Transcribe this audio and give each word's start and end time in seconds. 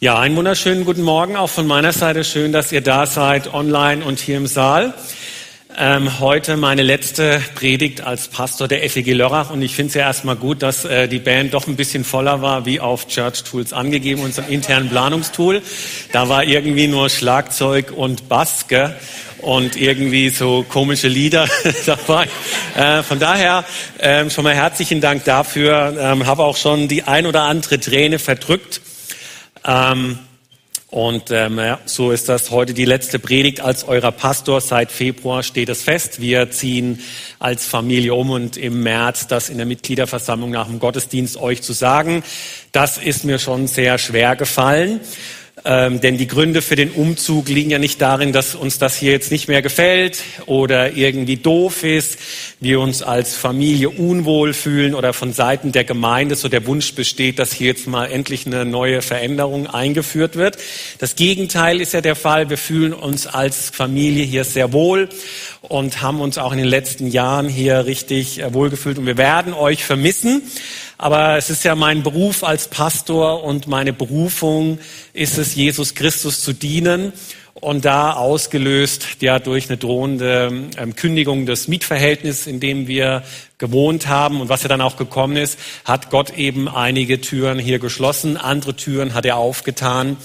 Ja, 0.00 0.16
einen 0.16 0.36
wunderschönen 0.36 0.84
guten 0.84 1.02
Morgen 1.02 1.36
auch 1.36 1.50
von 1.50 1.66
meiner 1.66 1.92
Seite. 1.92 2.22
Schön, 2.22 2.52
dass 2.52 2.70
ihr 2.70 2.82
da 2.82 3.04
seid, 3.04 3.52
online 3.52 4.04
und 4.04 4.20
hier 4.20 4.36
im 4.36 4.46
Saal. 4.46 4.94
Ähm, 5.76 6.20
heute 6.20 6.56
meine 6.56 6.84
letzte 6.84 7.42
Predigt 7.56 8.02
als 8.02 8.28
Pastor 8.28 8.68
der 8.68 8.88
FEG 8.88 9.12
Lörrach 9.14 9.50
und 9.50 9.60
ich 9.60 9.74
finde 9.74 9.88
es 9.88 9.94
ja 9.94 10.02
erstmal 10.02 10.36
gut, 10.36 10.62
dass 10.62 10.84
äh, 10.84 11.08
die 11.08 11.18
Band 11.18 11.52
doch 11.52 11.66
ein 11.66 11.74
bisschen 11.74 12.04
voller 12.04 12.42
war, 12.42 12.64
wie 12.64 12.78
auf 12.78 13.08
Church 13.08 13.42
Tools 13.42 13.72
angegeben, 13.72 14.22
unserem 14.22 14.48
internen 14.48 14.88
Planungstool. 14.88 15.62
Da 16.12 16.28
war 16.28 16.44
irgendwie 16.44 16.86
nur 16.86 17.08
Schlagzeug 17.10 17.90
und 17.90 18.28
Bass 18.28 18.68
gell? 18.68 18.94
und 19.42 19.74
irgendwie 19.74 20.30
so 20.30 20.64
komische 20.68 21.08
Lieder 21.08 21.48
dabei. 21.86 22.28
Äh, 22.76 23.02
von 23.02 23.18
daher 23.18 23.64
äh, 23.98 24.30
schon 24.30 24.44
mal 24.44 24.54
herzlichen 24.54 25.00
Dank 25.00 25.24
dafür. 25.24 25.96
Ähm, 25.98 26.24
Habe 26.24 26.44
auch 26.44 26.56
schon 26.56 26.86
die 26.86 27.02
ein 27.02 27.26
oder 27.26 27.42
andere 27.42 27.80
Träne 27.80 28.20
verdrückt. 28.20 28.80
Ähm, 29.64 30.18
und 30.90 31.30
ähm, 31.30 31.58
ja, 31.58 31.78
so 31.84 32.12
ist 32.12 32.30
das 32.30 32.50
heute 32.50 32.72
die 32.72 32.86
letzte 32.86 33.18
Predigt 33.18 33.60
als 33.60 33.84
eurer 33.84 34.10
Pastor. 34.10 34.62
Seit 34.62 34.90
Februar 34.90 35.42
steht 35.42 35.68
es 35.68 35.82
fest. 35.82 36.22
Wir 36.22 36.50
ziehen 36.50 37.00
als 37.38 37.66
Familie 37.66 38.14
um 38.14 38.30
und 38.30 38.56
im 38.56 38.82
März 38.82 39.26
das 39.26 39.50
in 39.50 39.58
der 39.58 39.66
Mitgliederversammlung 39.66 40.50
nach 40.50 40.66
dem 40.66 40.78
Gottesdienst 40.78 41.36
euch 41.36 41.60
zu 41.60 41.74
sagen. 41.74 42.22
Das 42.72 42.96
ist 42.96 43.26
mir 43.26 43.38
schon 43.38 43.66
sehr 43.66 43.98
schwer 43.98 44.34
gefallen. 44.34 45.00
Ähm, 45.64 46.00
denn 46.00 46.16
die 46.16 46.26
Gründe 46.26 46.62
für 46.62 46.76
den 46.76 46.90
Umzug 46.90 47.48
liegen 47.48 47.70
ja 47.70 47.78
nicht 47.78 48.00
darin, 48.00 48.32
dass 48.32 48.54
uns 48.54 48.78
das 48.78 48.96
hier 48.96 49.12
jetzt 49.12 49.30
nicht 49.30 49.48
mehr 49.48 49.62
gefällt 49.62 50.22
oder 50.46 50.96
irgendwie 50.96 51.36
doof 51.36 51.84
ist, 51.84 52.18
wir 52.60 52.80
uns 52.80 53.02
als 53.02 53.36
Familie 53.36 53.90
unwohl 53.90 54.54
fühlen 54.54 54.94
oder 54.94 55.12
von 55.12 55.32
Seiten 55.32 55.72
der 55.72 55.84
Gemeinde 55.84 56.36
so 56.36 56.48
der 56.48 56.66
Wunsch 56.66 56.94
besteht, 56.94 57.38
dass 57.38 57.52
hier 57.52 57.68
jetzt 57.68 57.86
mal 57.86 58.06
endlich 58.06 58.46
eine 58.46 58.64
neue 58.64 59.02
Veränderung 59.02 59.66
eingeführt 59.66 60.36
wird. 60.36 60.58
Das 60.98 61.16
Gegenteil 61.16 61.80
ist 61.80 61.92
ja 61.92 62.00
der 62.00 62.16
Fall. 62.16 62.50
Wir 62.50 62.58
fühlen 62.58 62.92
uns 62.92 63.26
als 63.26 63.70
Familie 63.70 64.24
hier 64.24 64.44
sehr 64.44 64.72
wohl 64.72 65.08
und 65.62 66.02
haben 66.02 66.20
uns 66.20 66.38
auch 66.38 66.52
in 66.52 66.58
den 66.58 66.66
letzten 66.66 67.08
Jahren 67.08 67.48
hier 67.48 67.86
richtig 67.86 68.40
äh, 68.40 68.54
wohlgefühlt 68.54 68.98
und 68.98 69.06
wir 69.06 69.16
werden 69.16 69.54
euch 69.54 69.84
vermissen. 69.84 70.42
Aber 70.96 71.36
es 71.36 71.50
ist 71.50 71.64
ja 71.64 71.74
mein 71.74 72.02
Beruf 72.02 72.42
als 72.42 72.68
Pastor 72.68 73.44
und 73.44 73.68
meine 73.68 73.92
Berufung 73.92 74.78
ist 75.12 75.38
es, 75.38 75.54
Jesus 75.54 75.94
Christus 75.94 76.40
zu 76.40 76.52
dienen. 76.52 77.12
Und 77.60 77.84
da 77.84 78.12
ausgelöst 78.12 79.06
ja 79.20 79.40
durch 79.40 79.68
eine 79.68 79.78
drohende 79.78 80.68
ähm, 80.76 80.94
Kündigung 80.94 81.44
des 81.44 81.66
Mietverhältnisses, 81.66 82.46
in 82.46 82.60
dem 82.60 82.86
wir 82.86 83.24
gewohnt 83.58 84.06
haben 84.06 84.40
und 84.40 84.48
was 84.48 84.62
ja 84.62 84.68
dann 84.68 84.80
auch 84.80 84.96
gekommen 84.96 85.36
ist, 85.36 85.58
hat 85.84 86.10
Gott 86.10 86.36
eben 86.38 86.68
einige 86.68 87.20
Türen 87.20 87.58
hier 87.58 87.80
geschlossen, 87.80 88.36
andere 88.36 88.76
Türen 88.76 89.14
hat 89.14 89.26
er 89.26 89.36
aufgetan. 89.38 90.16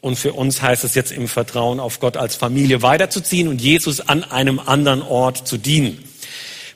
Und 0.00 0.16
für 0.16 0.32
uns 0.32 0.62
heißt 0.62 0.84
es 0.84 0.94
jetzt 0.94 1.12
im 1.12 1.28
Vertrauen 1.28 1.80
auf 1.80 2.00
Gott 2.00 2.16
als 2.16 2.36
Familie 2.36 2.82
weiterzuziehen 2.82 3.48
und 3.48 3.60
Jesus 3.60 4.00
an 4.00 4.24
einem 4.24 4.60
anderen 4.60 5.02
Ort 5.02 5.48
zu 5.48 5.58
dienen 5.58 6.04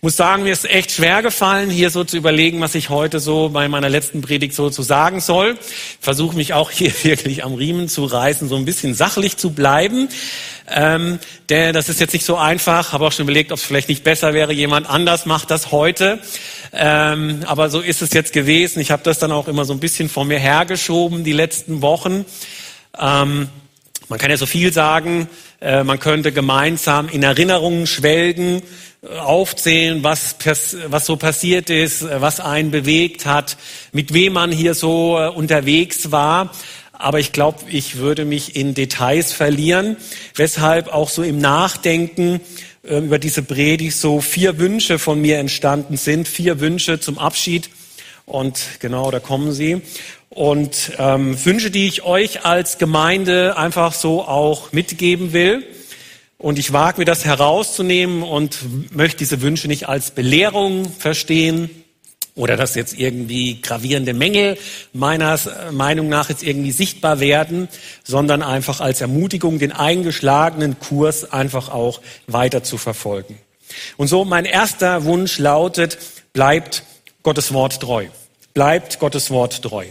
muss 0.05 0.16
sagen, 0.16 0.43
mir 0.43 0.53
ist 0.53 0.69
echt 0.69 0.91
schwer 0.91 1.22
gefallen, 1.22 1.71
hier 1.71 1.88
so 1.88 2.03
zu 2.03 2.16
überlegen, 2.16 2.60
was 2.60 2.75
ich 2.75 2.91
heute 2.91 3.21
so 3.21 3.50
bei 3.50 3.69
meiner 3.69 3.88
letzten 3.88 4.21
Predigt 4.21 4.53
so 4.53 4.69
zu 4.69 4.83
sagen 4.83 5.21
soll. 5.21 5.56
Versuche 6.00 6.34
mich 6.34 6.55
auch 6.55 6.72
hier 6.72 6.93
wirklich 7.05 7.44
am 7.44 7.55
Riemen 7.55 7.88
zu 7.88 8.05
reißen, 8.05 8.49
so 8.49 8.56
ein 8.56 8.65
bisschen 8.65 8.94
sachlich 8.94 9.37
zu 9.37 9.50
bleiben. 9.50 10.09
Ähm, 10.69 11.21
denn 11.50 11.72
das 11.72 11.89
ist 11.89 12.00
jetzt 12.00 12.15
nicht 12.15 12.27
so 12.27 12.37
einfach. 12.37 12.93
Habe 12.93 13.06
auch 13.06 13.12
schon 13.12 13.27
überlegt, 13.27 13.53
ob 13.53 13.59
es 13.59 13.65
vielleicht 13.65 13.89
nicht 13.89 14.03
besser 14.03 14.34
wäre, 14.34 14.53
jemand 14.53 14.91
anders 14.91 15.25
macht 15.25 15.53
das 15.53 15.71
heute. 15.71 16.19
Ähm, 16.72 17.44
aber 17.47 17.71
so 17.71 17.78
ist 17.78 18.03
es 18.03 18.12
jetzt 18.12 18.33
gewesen. 18.33 18.81
Ich 18.81 18.91
habe 18.91 19.04
das 19.04 19.21
dann 19.21 19.31
auch 19.31 19.47
immer 19.47 19.65
so 19.65 19.72
ein 19.72 19.78
bisschen 19.78 20.09
vor 20.09 20.25
mir 20.25 20.41
hergeschoben 20.41 21.22
die 21.22 21.33
letzten 21.33 21.81
Wochen. 21.81 22.25
Ähm, 22.98 23.48
man 24.08 24.19
kann 24.19 24.30
ja 24.30 24.36
so 24.36 24.47
viel 24.47 24.72
sagen. 24.72 25.28
Äh, 25.60 25.84
man 25.84 25.98
könnte 25.98 26.32
gemeinsam 26.32 27.08
in 27.08 27.22
Erinnerungen 27.22 27.86
schwelgen 27.86 28.62
aufzählen, 29.19 30.04
was, 30.04 30.36
was 30.86 31.06
so 31.06 31.16
passiert 31.16 31.70
ist, 31.70 32.04
was 32.04 32.38
einen 32.38 32.70
bewegt 32.70 33.26
hat, 33.26 33.56
mit 33.91 34.12
wem 34.12 34.34
man 34.34 34.53
hier 34.53 34.75
so 34.75 35.19
äh, 35.19 35.28
unterwegs 35.28 36.12
war. 36.12 36.53
Aber 36.92 37.19
ich 37.19 37.32
glaube, 37.32 37.64
ich 37.69 37.97
würde 37.97 38.25
mich 38.25 38.54
in 38.54 38.75
Details 38.75 39.32
verlieren, 39.32 39.97
weshalb 40.36 40.86
auch 40.86 41.09
so 41.09 41.24
im 41.24 41.38
Nachdenken 41.38 42.41
äh, 42.84 42.98
über 42.98 43.19
diese 43.19 43.42
Predigt 43.42 43.97
so 43.97 44.20
vier 44.20 44.59
Wünsche 44.59 45.00
von 45.00 45.20
mir 45.20 45.38
entstanden 45.38 45.97
sind, 45.97 46.28
vier 46.28 46.60
Wünsche 46.60 47.00
zum 47.00 47.19
Abschied. 47.19 47.70
Und 48.24 48.60
genau, 48.78 49.10
da 49.10 49.19
kommen 49.19 49.53
sie. 49.53 49.82
Und 50.34 50.93
ähm, 50.98 51.37
Wünsche, 51.44 51.70
die 51.70 51.88
ich 51.88 52.04
euch 52.04 52.47
als 52.47 52.78
Gemeinde 52.78 53.59
einfach 53.59 53.93
so 53.93 54.22
auch 54.22 54.72
mitgeben 54.72 55.34
will. 55.34 55.62
Und 56.38 56.59
ich 56.59 56.72
wage 56.72 56.98
mir 56.98 57.04
das 57.04 57.26
herauszunehmen 57.26 58.22
und 58.22 58.59
möchte 58.94 59.19
diese 59.19 59.42
Wünsche 59.42 59.69
nicht 59.69 59.88
als 59.88 60.10
Belehrung 60.10 60.91
verstehen 60.91 61.71
oder 62.34 62.56
dass 62.56 62.74
jetzt 62.74 62.98
irgendwie 62.98 63.60
gravierende 63.60 64.15
Mängel 64.15 64.56
meiner 64.95 65.39
Meinung 65.71 66.09
nach 66.09 66.30
jetzt 66.30 66.42
irgendwie 66.42 66.72
sichtbar 66.72 67.21
werden, 67.21 67.68
sondern 68.03 68.42
einfach 68.42 68.80
als 68.80 69.03
Ermutigung, 69.03 69.59
den 69.59 69.72
eingeschlagenen 69.72 70.78
Kurs 70.78 71.30
einfach 71.30 71.68
auch 71.68 72.01
weiter 72.27 72.62
zu 72.62 72.78
verfolgen. 72.78 73.39
Und 73.98 74.09
so 74.09 74.24
mein 74.24 74.47
erster 74.47 75.04
Wunsch 75.04 75.39
lautet, 75.39 75.98
bleibt 76.33 76.84
Gottes 77.22 77.53
Wort 77.53 77.80
treu. 77.80 78.06
Bleibt 78.54 78.98
Gottes 78.98 79.30
Wort 79.30 79.62
treu. 79.62 79.84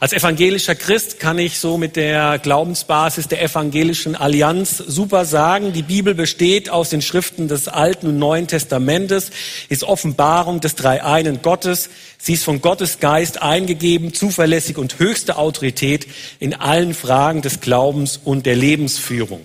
Als 0.00 0.12
evangelischer 0.12 0.74
Christ 0.74 1.20
kann 1.20 1.38
ich 1.38 1.58
so 1.58 1.78
mit 1.78 1.96
der 1.96 2.38
Glaubensbasis 2.38 3.28
der 3.28 3.42
evangelischen 3.42 4.16
Allianz 4.16 4.78
super 4.78 5.24
sagen, 5.24 5.72
die 5.72 5.82
Bibel 5.82 6.14
besteht 6.14 6.68
aus 6.70 6.90
den 6.90 7.02
Schriften 7.02 7.48
des 7.48 7.68
Alten 7.68 8.08
und 8.08 8.18
Neuen 8.18 8.46
Testamentes, 8.46 9.30
ist 9.68 9.84
Offenbarung 9.84 10.60
des 10.60 10.74
Dreieinen 10.74 11.42
Gottes. 11.42 11.90
Sie 12.18 12.34
ist 12.34 12.44
von 12.44 12.60
Gottes 12.60 13.00
Geist 13.00 13.42
eingegeben, 13.42 14.14
zuverlässig 14.14 14.78
und 14.78 14.98
höchste 14.98 15.36
Autorität 15.36 16.06
in 16.40 16.54
allen 16.54 16.94
Fragen 16.94 17.42
des 17.42 17.60
Glaubens 17.60 18.20
und 18.22 18.46
der 18.46 18.56
Lebensführung. 18.56 19.40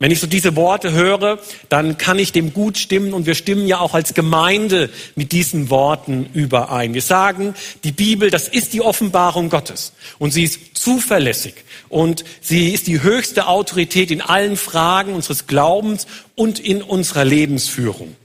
Wenn 0.00 0.10
ich 0.10 0.18
so 0.18 0.26
diese 0.26 0.56
Worte 0.56 0.92
höre, 0.92 1.38
dann 1.68 1.98
kann 1.98 2.18
ich 2.18 2.32
dem 2.32 2.54
gut 2.54 2.78
stimmen 2.78 3.12
und 3.12 3.26
wir 3.26 3.34
stimmen 3.34 3.66
ja 3.66 3.80
auch 3.80 3.92
als 3.92 4.14
Gemeinde 4.14 4.88
mit 5.14 5.30
diesen 5.30 5.68
Worten 5.68 6.30
überein. 6.32 6.94
Wir 6.94 7.02
sagen, 7.02 7.54
die 7.84 7.92
Bibel, 7.92 8.30
das 8.30 8.48
ist 8.48 8.72
die 8.72 8.80
Offenbarung 8.80 9.50
Gottes 9.50 9.92
und 10.18 10.30
sie 10.30 10.44
ist 10.44 10.58
zuverlässig 10.72 11.52
und 11.90 12.24
sie 12.40 12.72
ist 12.72 12.86
die 12.86 13.02
höchste 13.02 13.46
Autorität 13.46 14.10
in 14.10 14.22
allen 14.22 14.56
Fragen 14.56 15.12
unseres 15.12 15.46
Glaubens 15.46 16.06
und 16.34 16.58
in 16.58 16.80
unserer 16.80 17.26
Lebensführung. 17.26 18.16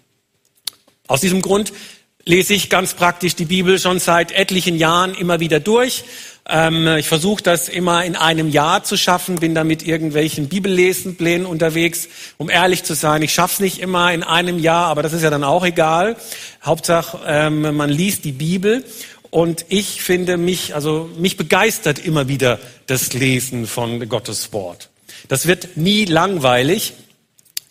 Aus 1.08 1.20
diesem 1.20 1.42
Grund 1.42 1.74
lese 2.24 2.54
ich 2.54 2.70
ganz 2.70 2.94
praktisch 2.94 3.36
die 3.36 3.46
Bibel 3.46 3.80
schon 3.80 4.00
seit 4.00 4.32
etlichen 4.32 4.78
Jahren 4.78 5.14
immer 5.14 5.42
wieder 5.42 5.60
durch 5.60 6.06
ähm, 6.48 6.88
ich 6.98 7.08
versuche 7.08 7.42
das 7.42 7.70
immer 7.70 8.06
in 8.06 8.16
einem 8.16 8.50
Jahr 8.50 8.84
zu 8.84 8.98
schaffen, 8.98 9.38
bin 9.38 9.56
da 9.56 9.64
mit 9.64 9.86
irgendwelchen 9.86 10.48
Bibellesenplänen 10.48 11.48
unterwegs. 11.48 12.08
Um 12.38 12.50
ehrlich 12.50 12.84
zu 12.84 12.94
sein, 12.94 13.24
ich 13.24 13.34
schaff's 13.34 13.60
nicht 13.60 13.80
immer 13.80 14.14
in 14.14 14.22
einem 14.22 14.60
Jahr, 14.60 14.86
aber 14.88 15.02
das 15.02 15.14
ist 15.14 15.24
ja 15.24 15.32
dann 15.32 15.44
auch 15.44 15.66
egal. 15.66 16.16
Hauptsache, 16.64 17.20
ähm, 17.26 17.76
man 17.76 17.90
liest 17.90 18.26
die 18.26 18.32
Bibel. 18.32 18.84
Und 19.32 19.66
ich 19.70 20.02
finde 20.02 20.38
mich, 20.38 20.76
also 20.76 21.10
mich 21.18 21.36
begeistert 21.36 22.00
immer 22.00 22.28
wieder 22.28 22.60
das 22.86 23.14
Lesen 23.14 23.66
von 23.66 24.08
Gottes 24.08 24.54
Wort. 24.54 24.90
Das 25.28 25.48
wird 25.48 25.76
nie 25.78 26.06
langweilig. 26.06 26.94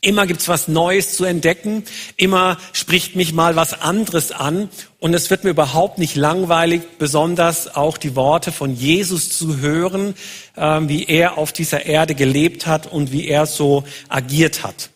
Immer 0.04 0.26
gibt's 0.26 0.48
was 0.48 0.68
Neues 0.68 1.16
zu 1.16 1.24
entdecken. 1.24 1.84
Immer 2.16 2.58
spricht 2.72 3.16
mich 3.16 3.32
mal 3.32 3.56
was 3.56 3.80
anderes 3.80 4.32
an. 4.32 4.68
Und 5.00 5.14
es 5.14 5.30
wird 5.30 5.44
mir 5.44 5.50
überhaupt 5.50 5.98
nicht 5.98 6.14
langweilig, 6.14 6.82
besonders 6.98 7.74
auch 7.74 7.96
die 7.96 8.14
Worte 8.14 8.52
von 8.52 8.76
Jesus 8.76 9.36
zu 9.36 9.58
hören, 9.60 10.14
äh, 10.56 10.80
wie 10.82 11.04
er 11.04 11.38
auf 11.38 11.52
dieser 11.52 11.86
Erde 11.86 12.14
gelebt 12.14 12.66
hat 12.66 12.86
und 12.86 13.12
wie 13.12 13.26
er 13.26 13.46
so 13.46 13.84
agiert 14.08 14.62
hat. 14.62 14.90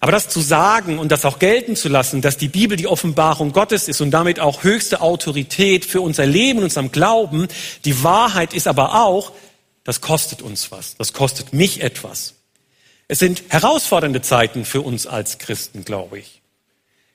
Aber 0.00 0.12
das 0.12 0.28
zu 0.28 0.40
sagen 0.40 1.00
und 1.00 1.10
das 1.10 1.24
auch 1.24 1.40
gelten 1.40 1.74
zu 1.74 1.88
lassen, 1.88 2.22
dass 2.22 2.36
die 2.36 2.46
Bibel 2.46 2.76
die 2.76 2.86
Offenbarung 2.86 3.52
Gottes 3.52 3.88
ist 3.88 4.00
und 4.00 4.12
damit 4.12 4.38
auch 4.38 4.62
höchste 4.62 5.00
Autorität 5.00 5.84
für 5.84 6.00
unser 6.00 6.24
Leben, 6.24 6.62
unserem 6.62 6.92
Glauben, 6.92 7.48
die 7.84 8.04
Wahrheit 8.04 8.54
ist 8.54 8.68
aber 8.68 9.04
auch, 9.04 9.32
das 9.82 10.00
kostet 10.00 10.40
uns 10.40 10.70
was. 10.70 10.96
Das 10.96 11.12
kostet 11.12 11.52
mich 11.52 11.82
etwas. 11.82 12.37
Es 13.10 13.18
sind 13.18 13.42
herausfordernde 13.48 14.20
Zeiten 14.20 14.66
für 14.66 14.82
uns 14.82 15.06
als 15.06 15.38
Christen, 15.38 15.82
glaube 15.84 16.18
ich. 16.18 16.42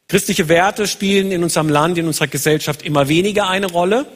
Christliche 0.07 0.49
Werte 0.49 0.87
spielen 0.87 1.31
in 1.31 1.43
unserem 1.43 1.69
Land, 1.69 1.99
in 1.99 2.07
unserer 2.07 2.27
Gesellschaft 2.27 2.81
immer 2.81 3.07
weniger 3.07 3.47
eine 3.47 3.67
Rolle. 3.67 4.07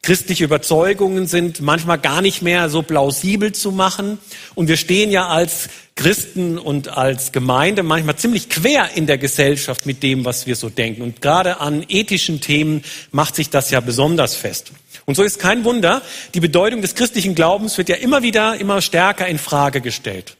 Christliche 0.00 0.44
Überzeugungen 0.44 1.26
sind 1.26 1.60
manchmal 1.60 1.98
gar 1.98 2.22
nicht 2.22 2.40
mehr 2.40 2.70
so 2.70 2.82
plausibel 2.82 3.52
zu 3.52 3.72
machen. 3.72 4.18
Und 4.54 4.68
wir 4.68 4.78
stehen 4.78 5.10
ja 5.10 5.28
als 5.28 5.68
Christen 5.96 6.58
und 6.58 6.88
als 6.88 7.30
Gemeinde 7.30 7.82
manchmal 7.82 8.16
ziemlich 8.16 8.48
quer 8.48 8.90
in 8.94 9.06
der 9.06 9.18
Gesellschaft 9.18 9.84
mit 9.84 10.02
dem, 10.02 10.24
was 10.24 10.46
wir 10.46 10.56
so 10.56 10.70
denken. 10.70 11.02
Und 11.02 11.20
gerade 11.20 11.60
an 11.60 11.84
ethischen 11.88 12.40
Themen 12.40 12.82
macht 13.12 13.36
sich 13.36 13.50
das 13.50 13.70
ja 13.70 13.80
besonders 13.80 14.34
fest. 14.34 14.72
Und 15.04 15.14
so 15.14 15.22
ist 15.22 15.38
kein 15.38 15.64
Wunder, 15.64 16.00
die 16.32 16.40
Bedeutung 16.40 16.80
des 16.80 16.94
christlichen 16.94 17.34
Glaubens 17.34 17.76
wird 17.76 17.90
ja 17.90 17.96
immer 17.96 18.22
wieder, 18.22 18.56
immer 18.56 18.80
stärker 18.80 19.28
in 19.28 19.38
Frage 19.38 19.82
gestellt. 19.82 20.36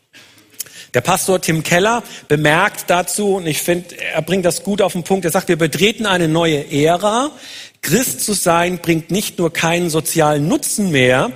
Der 0.94 1.00
Pastor 1.00 1.40
Tim 1.40 1.62
Keller 1.62 2.02
bemerkt 2.28 2.90
dazu, 2.90 3.36
und 3.36 3.46
ich 3.46 3.62
finde, 3.62 3.96
er 3.98 4.20
bringt 4.20 4.44
das 4.44 4.62
gut 4.62 4.82
auf 4.82 4.92
den 4.92 5.04
Punkt, 5.04 5.24
er 5.24 5.30
sagt, 5.30 5.48
wir 5.48 5.56
betreten 5.56 6.04
eine 6.04 6.28
neue 6.28 6.70
Ära. 6.70 7.30
Christ 7.80 8.20
zu 8.20 8.34
sein 8.34 8.78
bringt 8.78 9.10
nicht 9.10 9.38
nur 9.38 9.52
keinen 9.52 9.88
sozialen 9.88 10.48
Nutzen 10.48 10.90
mehr, 10.90 11.32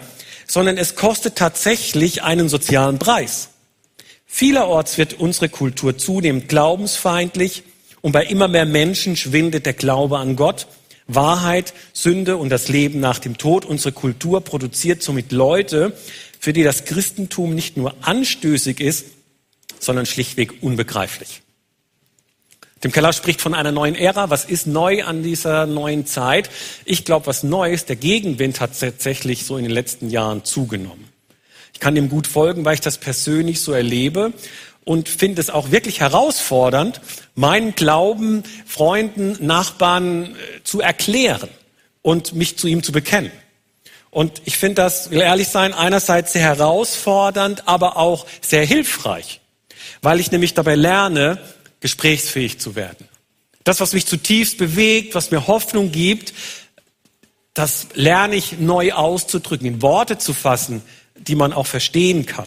sondern 0.46 0.76
es 0.76 0.94
kostet 0.94 1.36
tatsächlich 1.36 2.22
einen 2.22 2.50
sozialen 2.50 2.98
Preis. 2.98 3.48
Vielerorts 4.26 4.98
wird 4.98 5.14
unsere 5.14 5.48
Kultur 5.48 5.96
zunehmend 5.96 6.48
glaubensfeindlich 6.48 7.62
und 8.02 8.12
bei 8.12 8.26
immer 8.26 8.48
mehr 8.48 8.66
Menschen 8.66 9.16
schwindet 9.16 9.64
der 9.64 9.72
Glaube 9.72 10.18
an 10.18 10.36
Gott. 10.36 10.66
Wahrheit, 11.08 11.72
Sünde 11.94 12.36
und 12.36 12.50
das 12.50 12.68
Leben 12.68 13.00
nach 13.00 13.20
dem 13.20 13.38
Tod. 13.38 13.64
Unsere 13.64 13.92
Kultur 13.92 14.42
produziert 14.42 15.02
somit 15.02 15.32
Leute, 15.32 15.96
für 16.38 16.52
die 16.52 16.64
das 16.64 16.84
Christentum 16.84 17.54
nicht 17.54 17.76
nur 17.76 17.94
anstößig 18.02 18.80
ist, 18.80 19.06
sondern 19.78 20.06
schlichtweg 20.06 20.62
unbegreiflich. 20.62 21.42
Tim 22.80 22.92
Keller 22.92 23.14
spricht 23.14 23.40
von 23.40 23.54
einer 23.54 23.72
neuen 23.72 23.94
Ära. 23.94 24.28
Was 24.28 24.44
ist 24.44 24.66
neu 24.66 25.02
an 25.02 25.22
dieser 25.22 25.66
neuen 25.66 26.04
Zeit? 26.04 26.50
Ich 26.84 27.06
glaube, 27.06 27.26
was 27.26 27.42
neu 27.42 27.72
ist, 27.72 27.88
der 27.88 27.96
Gegenwind 27.96 28.60
hat 28.60 28.78
tatsächlich 28.78 29.46
so 29.46 29.56
in 29.56 29.64
den 29.64 29.72
letzten 29.72 30.10
Jahren 30.10 30.44
zugenommen. 30.44 31.08
Ich 31.72 31.80
kann 31.80 31.94
dem 31.94 32.10
gut 32.10 32.26
folgen, 32.26 32.64
weil 32.64 32.74
ich 32.74 32.80
das 32.80 32.98
persönlich 32.98 33.60
so 33.60 33.72
erlebe 33.72 34.32
und 34.84 35.08
finde 35.08 35.40
es 35.40 35.48
auch 35.50 35.70
wirklich 35.70 36.00
herausfordernd, 36.00 37.00
meinen 37.34 37.74
Glauben 37.74 38.44
Freunden, 38.66 39.36
Nachbarn 39.44 40.36
äh, 40.36 40.62
zu 40.62 40.80
erklären 40.80 41.48
und 42.02 42.34
mich 42.34 42.58
zu 42.58 42.68
ihm 42.68 42.82
zu 42.82 42.92
bekennen. 42.92 43.32
Und 44.10 44.42
ich 44.44 44.58
finde 44.58 44.76
das, 44.76 45.10
will 45.10 45.20
ehrlich 45.20 45.48
sein, 45.48 45.74
einerseits 45.74 46.34
sehr 46.34 46.42
herausfordernd, 46.42 47.66
aber 47.66 47.96
auch 47.96 48.26
sehr 48.42 48.64
hilfreich 48.64 49.40
weil 50.02 50.20
ich 50.20 50.30
nämlich 50.30 50.54
dabei 50.54 50.74
lerne, 50.74 51.38
gesprächsfähig 51.80 52.58
zu 52.58 52.74
werden. 52.74 53.08
Das, 53.64 53.80
was 53.80 53.92
mich 53.92 54.06
zutiefst 54.06 54.58
bewegt, 54.58 55.14
was 55.14 55.30
mir 55.30 55.46
Hoffnung 55.46 55.90
gibt, 55.90 56.32
das 57.54 57.88
lerne 57.94 58.36
ich 58.36 58.58
neu 58.58 58.92
auszudrücken, 58.92 59.66
in 59.66 59.82
Worte 59.82 60.18
zu 60.18 60.34
fassen, 60.34 60.82
die 61.16 61.34
man 61.34 61.52
auch 61.52 61.66
verstehen 61.66 62.26
kann. 62.26 62.46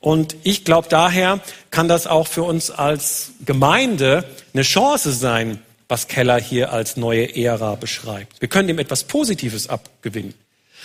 Und 0.00 0.34
ich 0.42 0.64
glaube, 0.64 0.88
daher 0.90 1.40
kann 1.70 1.88
das 1.88 2.06
auch 2.06 2.26
für 2.26 2.42
uns 2.42 2.70
als 2.70 3.32
Gemeinde 3.44 4.24
eine 4.52 4.62
Chance 4.62 5.12
sein, 5.12 5.62
was 5.88 6.08
Keller 6.08 6.40
hier 6.40 6.72
als 6.72 6.96
neue 6.96 7.36
Ära 7.36 7.74
beschreibt. 7.74 8.40
Wir 8.40 8.48
können 8.48 8.68
dem 8.68 8.78
etwas 8.78 9.04
Positives 9.04 9.68
abgewinnen. 9.68 10.34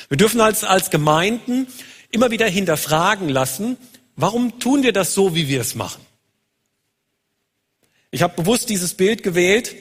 Wir 0.09 0.17
dürfen 0.17 0.41
als, 0.41 0.63
als 0.63 0.89
Gemeinden 0.89 1.67
immer 2.11 2.31
wieder 2.31 2.47
hinterfragen 2.47 3.29
lassen, 3.29 3.77
Warum 4.15 4.59
tun 4.59 4.83
wir 4.83 4.93
das 4.93 5.13
so, 5.13 5.35
wie 5.35 5.47
wir 5.47 5.61
es 5.61 5.75
machen? 5.75 6.01
Ich 8.11 8.21
habe 8.21 8.35
bewusst 8.35 8.69
dieses 8.69 8.93
Bild 8.93 9.23
gewählt 9.23 9.75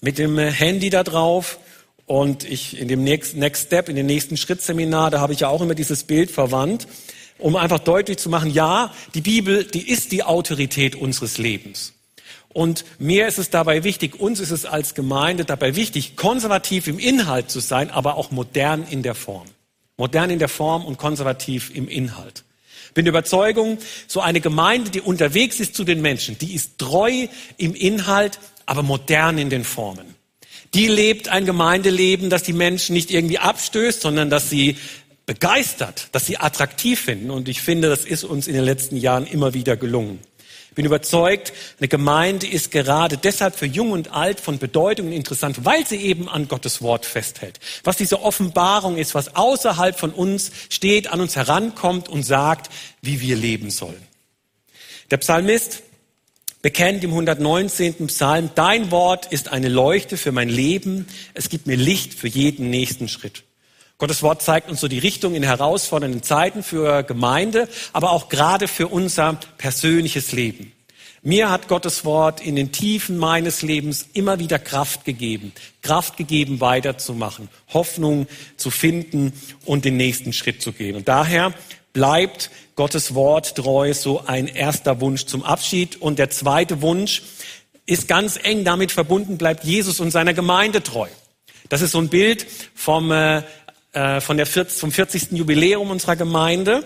mit 0.00 0.16
dem 0.18 0.38
Handy 0.38 0.88
da 0.88 1.04
drauf 1.04 1.58
und 2.06 2.44
ich 2.44 2.78
in 2.78 2.88
dem 2.88 3.04
Next, 3.04 3.36
Next 3.36 3.66
Step, 3.66 3.88
in 3.88 3.96
dem 3.96 4.06
nächsten 4.06 4.36
Schrittseminar, 4.36 5.10
da 5.10 5.20
habe 5.20 5.34
ich 5.34 5.40
ja 5.40 5.48
auch 5.48 5.60
immer 5.60 5.74
dieses 5.74 6.04
Bild 6.04 6.30
verwandt, 6.30 6.88
um 7.38 7.56
einfach 7.56 7.78
deutlich 7.78 8.18
zu 8.18 8.30
machen, 8.30 8.50
ja, 8.50 8.92
die 9.14 9.20
Bibel, 9.20 9.64
die 9.64 9.88
ist 9.88 10.12
die 10.12 10.22
Autorität 10.22 10.96
unseres 10.96 11.36
Lebens. 11.36 11.92
Und 12.54 12.84
mir 12.98 13.26
ist 13.26 13.38
es 13.38 13.50
dabei 13.50 13.84
wichtig, 13.84 14.18
uns 14.20 14.40
ist 14.40 14.50
es 14.50 14.64
als 14.64 14.94
Gemeinde 14.94 15.44
dabei 15.44 15.76
wichtig, 15.76 16.16
konservativ 16.16 16.86
im 16.86 16.98
Inhalt 16.98 17.50
zu 17.50 17.60
sein, 17.60 17.90
aber 17.90 18.16
auch 18.16 18.30
modern 18.30 18.86
in 18.88 19.02
der 19.02 19.14
Form. 19.14 19.46
Modern 19.96 20.30
in 20.30 20.38
der 20.38 20.48
Form 20.48 20.84
und 20.84 20.98
konservativ 20.98 21.74
im 21.74 21.88
Inhalt. 21.88 22.44
Bin 22.94 23.04
der 23.04 23.12
Überzeugung, 23.12 23.78
so 24.06 24.20
eine 24.20 24.40
Gemeinde, 24.40 24.90
die 24.90 25.00
unterwegs 25.00 25.60
ist 25.60 25.74
zu 25.74 25.84
den 25.84 26.02
Menschen, 26.02 26.38
die 26.38 26.54
ist 26.54 26.78
treu 26.78 27.26
im 27.56 27.74
Inhalt, 27.74 28.38
aber 28.66 28.82
modern 28.82 29.38
in 29.38 29.50
den 29.50 29.64
Formen. 29.64 30.14
Die 30.74 30.86
lebt 30.86 31.28
ein 31.28 31.44
Gemeindeleben, 31.44 32.30
das 32.30 32.42
die 32.42 32.54
Menschen 32.54 32.94
nicht 32.94 33.10
irgendwie 33.10 33.38
abstößt, 33.38 34.00
sondern 34.00 34.30
dass 34.30 34.48
sie 34.48 34.76
begeistert, 35.26 36.08
dass 36.12 36.26
sie 36.26 36.38
attraktiv 36.38 37.00
finden. 37.00 37.30
Und 37.30 37.48
ich 37.48 37.60
finde, 37.60 37.88
das 37.88 38.04
ist 38.04 38.24
uns 38.24 38.46
in 38.46 38.54
den 38.54 38.64
letzten 38.64 38.96
Jahren 38.96 39.26
immer 39.26 39.54
wieder 39.54 39.76
gelungen. 39.76 40.18
Ich 40.72 40.76
bin 40.76 40.86
überzeugt, 40.86 41.52
eine 41.80 41.88
Gemeinde 41.88 42.46
ist 42.46 42.70
gerade 42.70 43.18
deshalb 43.18 43.56
für 43.56 43.66
Jung 43.66 43.90
und 43.90 44.14
Alt 44.14 44.40
von 44.40 44.58
Bedeutung 44.58 45.08
und 45.08 45.12
interessant, 45.12 45.66
weil 45.66 45.86
sie 45.86 45.96
eben 45.96 46.30
an 46.30 46.48
Gottes 46.48 46.80
Wort 46.80 47.04
festhält. 47.04 47.60
Was 47.84 47.98
diese 47.98 48.22
Offenbarung 48.22 48.96
ist, 48.96 49.14
was 49.14 49.36
außerhalb 49.36 50.00
von 50.00 50.12
uns 50.12 50.50
steht, 50.70 51.12
an 51.12 51.20
uns 51.20 51.36
herankommt 51.36 52.08
und 52.08 52.22
sagt, 52.22 52.70
wie 53.02 53.20
wir 53.20 53.36
leben 53.36 53.68
sollen. 53.70 54.00
Der 55.10 55.18
Psalmist 55.18 55.82
bekennt 56.62 57.04
im 57.04 57.10
119. 57.10 58.06
Psalm, 58.06 58.48
dein 58.54 58.90
Wort 58.90 59.30
ist 59.30 59.48
eine 59.48 59.68
Leuchte 59.68 60.16
für 60.16 60.32
mein 60.32 60.48
Leben, 60.48 61.06
es 61.34 61.50
gibt 61.50 61.66
mir 61.66 61.76
Licht 61.76 62.14
für 62.14 62.28
jeden 62.28 62.70
nächsten 62.70 63.08
Schritt. 63.08 63.44
Gottes 64.02 64.24
Wort 64.24 64.42
zeigt 64.42 64.68
uns 64.68 64.80
so 64.80 64.88
die 64.88 64.98
Richtung 64.98 65.36
in 65.36 65.44
herausfordernden 65.44 66.24
Zeiten 66.24 66.64
für 66.64 67.04
Gemeinde, 67.04 67.68
aber 67.92 68.10
auch 68.10 68.28
gerade 68.28 68.66
für 68.66 68.88
unser 68.88 69.38
persönliches 69.58 70.32
Leben. 70.32 70.72
Mir 71.22 71.50
hat 71.50 71.68
Gottes 71.68 72.04
Wort 72.04 72.40
in 72.40 72.56
den 72.56 72.72
Tiefen 72.72 73.16
meines 73.16 73.62
Lebens 73.62 74.08
immer 74.12 74.40
wieder 74.40 74.58
Kraft 74.58 75.04
gegeben, 75.04 75.52
Kraft 75.82 76.16
gegeben, 76.16 76.60
weiterzumachen, 76.60 77.48
Hoffnung 77.72 78.26
zu 78.56 78.72
finden 78.72 79.34
und 79.66 79.84
den 79.84 79.98
nächsten 79.98 80.32
Schritt 80.32 80.62
zu 80.62 80.72
gehen. 80.72 80.96
Und 80.96 81.06
daher 81.06 81.54
bleibt 81.92 82.50
Gottes 82.74 83.14
Wort 83.14 83.54
treu 83.54 83.94
so 83.94 84.24
ein 84.26 84.48
erster 84.48 85.00
Wunsch 85.00 85.26
zum 85.26 85.44
Abschied. 85.44 86.02
Und 86.02 86.18
der 86.18 86.30
zweite 86.30 86.82
Wunsch 86.82 87.22
ist 87.86 88.08
ganz 88.08 88.36
eng 88.42 88.64
damit 88.64 88.90
verbunden, 88.90 89.38
bleibt 89.38 89.62
Jesus 89.62 90.00
und 90.00 90.10
seiner 90.10 90.34
Gemeinde 90.34 90.82
treu. 90.82 91.06
Das 91.68 91.80
ist 91.80 91.92
so 91.92 91.98
ein 91.98 92.08
Bild 92.08 92.46
vom 92.74 93.12
äh, 93.12 93.42
äh, 93.92 94.20
von 94.20 94.36
der 94.36 94.46
40, 94.46 94.78
vom 94.78 94.92
40. 94.92 95.32
Jubiläum 95.32 95.90
unserer 95.90 96.16
Gemeinde. 96.16 96.84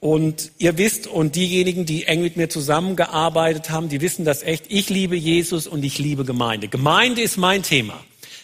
Und 0.00 0.52
ihr 0.58 0.78
wisst, 0.78 1.06
und 1.08 1.34
diejenigen, 1.34 1.84
die 1.84 2.04
eng 2.04 2.22
mit 2.22 2.36
mir 2.36 2.48
zusammengearbeitet 2.48 3.70
haben, 3.70 3.88
die 3.88 4.00
wissen 4.00 4.24
das 4.24 4.42
echt. 4.42 4.66
Ich 4.68 4.90
liebe 4.90 5.16
Jesus 5.16 5.66
und 5.66 5.84
ich 5.84 5.98
liebe 5.98 6.24
Gemeinde. 6.24 6.68
Gemeinde 6.68 7.20
ist 7.20 7.36
mein 7.36 7.62
Thema. 7.62 7.94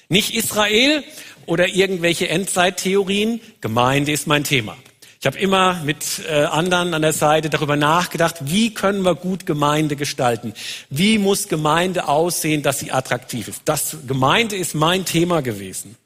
Nicht 0.08 0.34
Israel 0.34 1.04
oder 1.46 1.68
irgendwelche 1.68 2.28
Endzeittheorien. 2.28 3.40
Gemeinde 3.60 4.12
ist 4.12 4.26
mein 4.26 4.44
Thema. 4.44 4.76
Ich 5.20 5.26
habe 5.26 5.38
immer 5.38 5.80
mit 5.84 6.04
äh, 6.28 6.44
anderen 6.44 6.92
an 6.92 7.00
der 7.00 7.14
Seite 7.14 7.48
darüber 7.48 7.76
nachgedacht, 7.76 8.36
wie 8.40 8.74
können 8.74 9.02
wir 9.02 9.14
gut 9.14 9.46
Gemeinde 9.46 9.96
gestalten? 9.96 10.52
Wie 10.90 11.18
muss 11.18 11.48
Gemeinde 11.48 12.08
aussehen, 12.08 12.62
dass 12.62 12.80
sie 12.80 12.92
attraktiv 12.92 13.48
ist? 13.48 13.62
Das 13.64 13.96
Gemeinde 14.06 14.56
ist 14.56 14.74
mein 14.74 15.06
Thema 15.06 15.40
gewesen. 15.40 15.96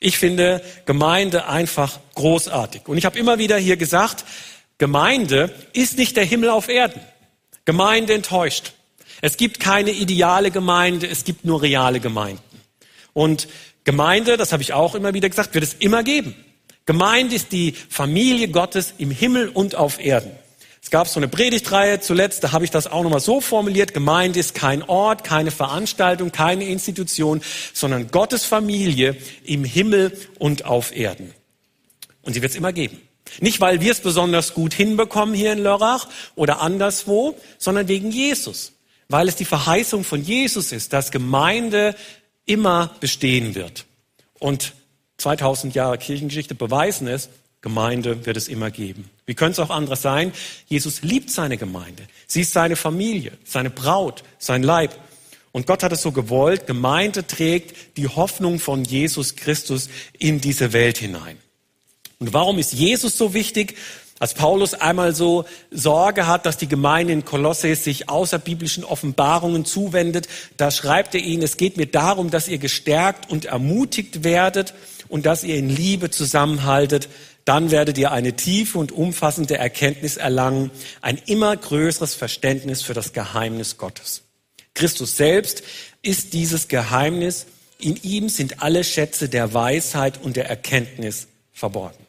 Ich 0.00 0.18
finde 0.18 0.62
Gemeinde 0.86 1.46
einfach 1.48 2.00
großartig. 2.14 2.82
Und 2.86 2.98
ich 2.98 3.04
habe 3.04 3.18
immer 3.18 3.38
wieder 3.38 3.56
hier 3.56 3.76
gesagt, 3.76 4.24
Gemeinde 4.78 5.54
ist 5.72 5.96
nicht 5.98 6.16
der 6.16 6.24
Himmel 6.24 6.50
auf 6.50 6.68
Erden. 6.68 7.00
Gemeinde 7.64 8.14
enttäuscht. 8.14 8.72
Es 9.20 9.36
gibt 9.36 9.60
keine 9.60 9.92
ideale 9.92 10.50
Gemeinde, 10.50 11.06
es 11.06 11.24
gibt 11.24 11.44
nur 11.44 11.62
reale 11.62 12.00
Gemeinden. 12.00 12.42
Und 13.12 13.46
Gemeinde, 13.84 14.36
das 14.36 14.52
habe 14.52 14.62
ich 14.62 14.72
auch 14.72 14.94
immer 14.94 15.14
wieder 15.14 15.28
gesagt, 15.28 15.54
wird 15.54 15.64
es 15.64 15.74
immer 15.74 16.02
geben. 16.02 16.34
Gemeinde 16.86 17.36
ist 17.36 17.52
die 17.52 17.72
Familie 17.88 18.48
Gottes 18.48 18.94
im 18.98 19.10
Himmel 19.10 19.48
und 19.48 19.76
auf 19.76 20.00
Erden. 20.00 20.32
Es 20.82 20.90
gab 20.90 21.06
so 21.06 21.20
eine 21.20 21.28
Predigtreihe 21.28 22.00
zuletzt, 22.00 22.42
da 22.42 22.50
habe 22.50 22.64
ich 22.64 22.70
das 22.72 22.88
auch 22.88 23.04
nochmal 23.04 23.20
so 23.20 23.40
formuliert. 23.40 23.94
Gemeinde 23.94 24.40
ist 24.40 24.54
kein 24.54 24.82
Ort, 24.82 25.22
keine 25.22 25.52
Veranstaltung, 25.52 26.32
keine 26.32 26.64
Institution, 26.64 27.40
sondern 27.72 28.10
Gottes 28.10 28.44
Familie 28.44 29.16
im 29.44 29.64
Himmel 29.64 30.18
und 30.40 30.64
auf 30.64 30.94
Erden. 30.94 31.32
Und 32.22 32.34
sie 32.34 32.42
wird 32.42 32.50
es 32.50 32.58
immer 32.58 32.72
geben. 32.72 33.00
Nicht, 33.40 33.60
weil 33.60 33.80
wir 33.80 33.92
es 33.92 34.00
besonders 34.00 34.54
gut 34.54 34.74
hinbekommen 34.74 35.34
hier 35.34 35.52
in 35.52 35.60
Lörrach 35.60 36.08
oder 36.34 36.60
anderswo, 36.60 37.38
sondern 37.58 37.86
wegen 37.86 38.10
Jesus. 38.10 38.72
Weil 39.08 39.28
es 39.28 39.36
die 39.36 39.44
Verheißung 39.44 40.02
von 40.02 40.22
Jesus 40.22 40.72
ist, 40.72 40.92
dass 40.92 41.12
Gemeinde 41.12 41.94
immer 42.44 42.90
bestehen 42.98 43.54
wird. 43.54 43.86
Und 44.40 44.72
2000 45.18 45.76
Jahre 45.76 45.96
Kirchengeschichte 45.96 46.56
beweisen 46.56 47.06
es, 47.06 47.28
Gemeinde 47.62 48.26
wird 48.26 48.36
es 48.36 48.48
immer 48.48 48.70
geben. 48.70 49.08
Wie 49.24 49.34
könnte 49.34 49.62
es 49.62 49.66
auch 49.66 49.74
anders 49.74 50.02
sein? 50.02 50.32
Jesus 50.66 51.02
liebt 51.02 51.30
seine 51.30 51.56
Gemeinde. 51.56 52.02
Sie 52.26 52.40
ist 52.40 52.52
seine 52.52 52.76
Familie, 52.76 53.32
seine 53.44 53.70
Braut, 53.70 54.24
sein 54.38 54.64
Leib. 54.64 54.92
Und 55.52 55.66
Gott 55.66 55.84
hat 55.84 55.92
es 55.92 56.02
so 56.02 56.10
gewollt. 56.10 56.66
Gemeinde 56.66 57.26
trägt 57.26 57.96
die 57.96 58.08
Hoffnung 58.08 58.58
von 58.58 58.84
Jesus 58.84 59.36
Christus 59.36 59.88
in 60.18 60.40
diese 60.40 60.72
Welt 60.72 60.98
hinein. 60.98 61.38
Und 62.18 62.32
warum 62.32 62.58
ist 62.58 62.72
Jesus 62.72 63.16
so 63.16 63.32
wichtig? 63.32 63.76
Als 64.18 64.34
Paulus 64.34 64.74
einmal 64.74 65.14
so 65.14 65.44
Sorge 65.70 66.26
hat, 66.26 66.46
dass 66.46 66.56
die 66.56 66.68
Gemeinde 66.68 67.12
in 67.12 67.24
Kolosse 67.24 67.74
sich 67.74 68.08
außerbiblischen 68.08 68.84
Offenbarungen 68.84 69.64
zuwendet, 69.64 70.28
da 70.56 70.70
schreibt 70.70 71.14
er 71.14 71.20
ihnen, 71.20 71.42
es 71.42 71.56
geht 71.56 71.76
mir 71.76 71.86
darum, 71.86 72.30
dass 72.30 72.46
ihr 72.46 72.58
gestärkt 72.58 73.30
und 73.30 73.46
ermutigt 73.46 74.22
werdet 74.22 74.74
und 75.08 75.26
dass 75.26 75.42
ihr 75.42 75.56
in 75.56 75.68
Liebe 75.68 76.10
zusammenhaltet, 76.10 77.08
dann 77.44 77.70
werdet 77.70 77.98
ihr 77.98 78.12
eine 78.12 78.34
tiefe 78.34 78.78
und 78.78 78.92
umfassende 78.92 79.56
Erkenntnis 79.56 80.16
erlangen, 80.16 80.70
ein 81.00 81.18
immer 81.26 81.56
größeres 81.56 82.14
Verständnis 82.14 82.82
für 82.82 82.94
das 82.94 83.12
Geheimnis 83.12 83.78
Gottes. 83.78 84.22
Christus 84.74 85.16
selbst 85.16 85.62
ist 86.02 86.32
dieses 86.32 86.68
Geheimnis. 86.68 87.46
In 87.78 87.96
ihm 88.02 88.28
sind 88.28 88.62
alle 88.62 88.84
Schätze 88.84 89.28
der 89.28 89.54
Weisheit 89.54 90.22
und 90.22 90.36
der 90.36 90.48
Erkenntnis 90.48 91.26
verborgen. 91.52 92.06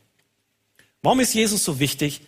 Warum 1.01 1.19
ist 1.19 1.33
Jesus 1.33 1.63
so 1.63 1.79
wichtig? 1.79 2.21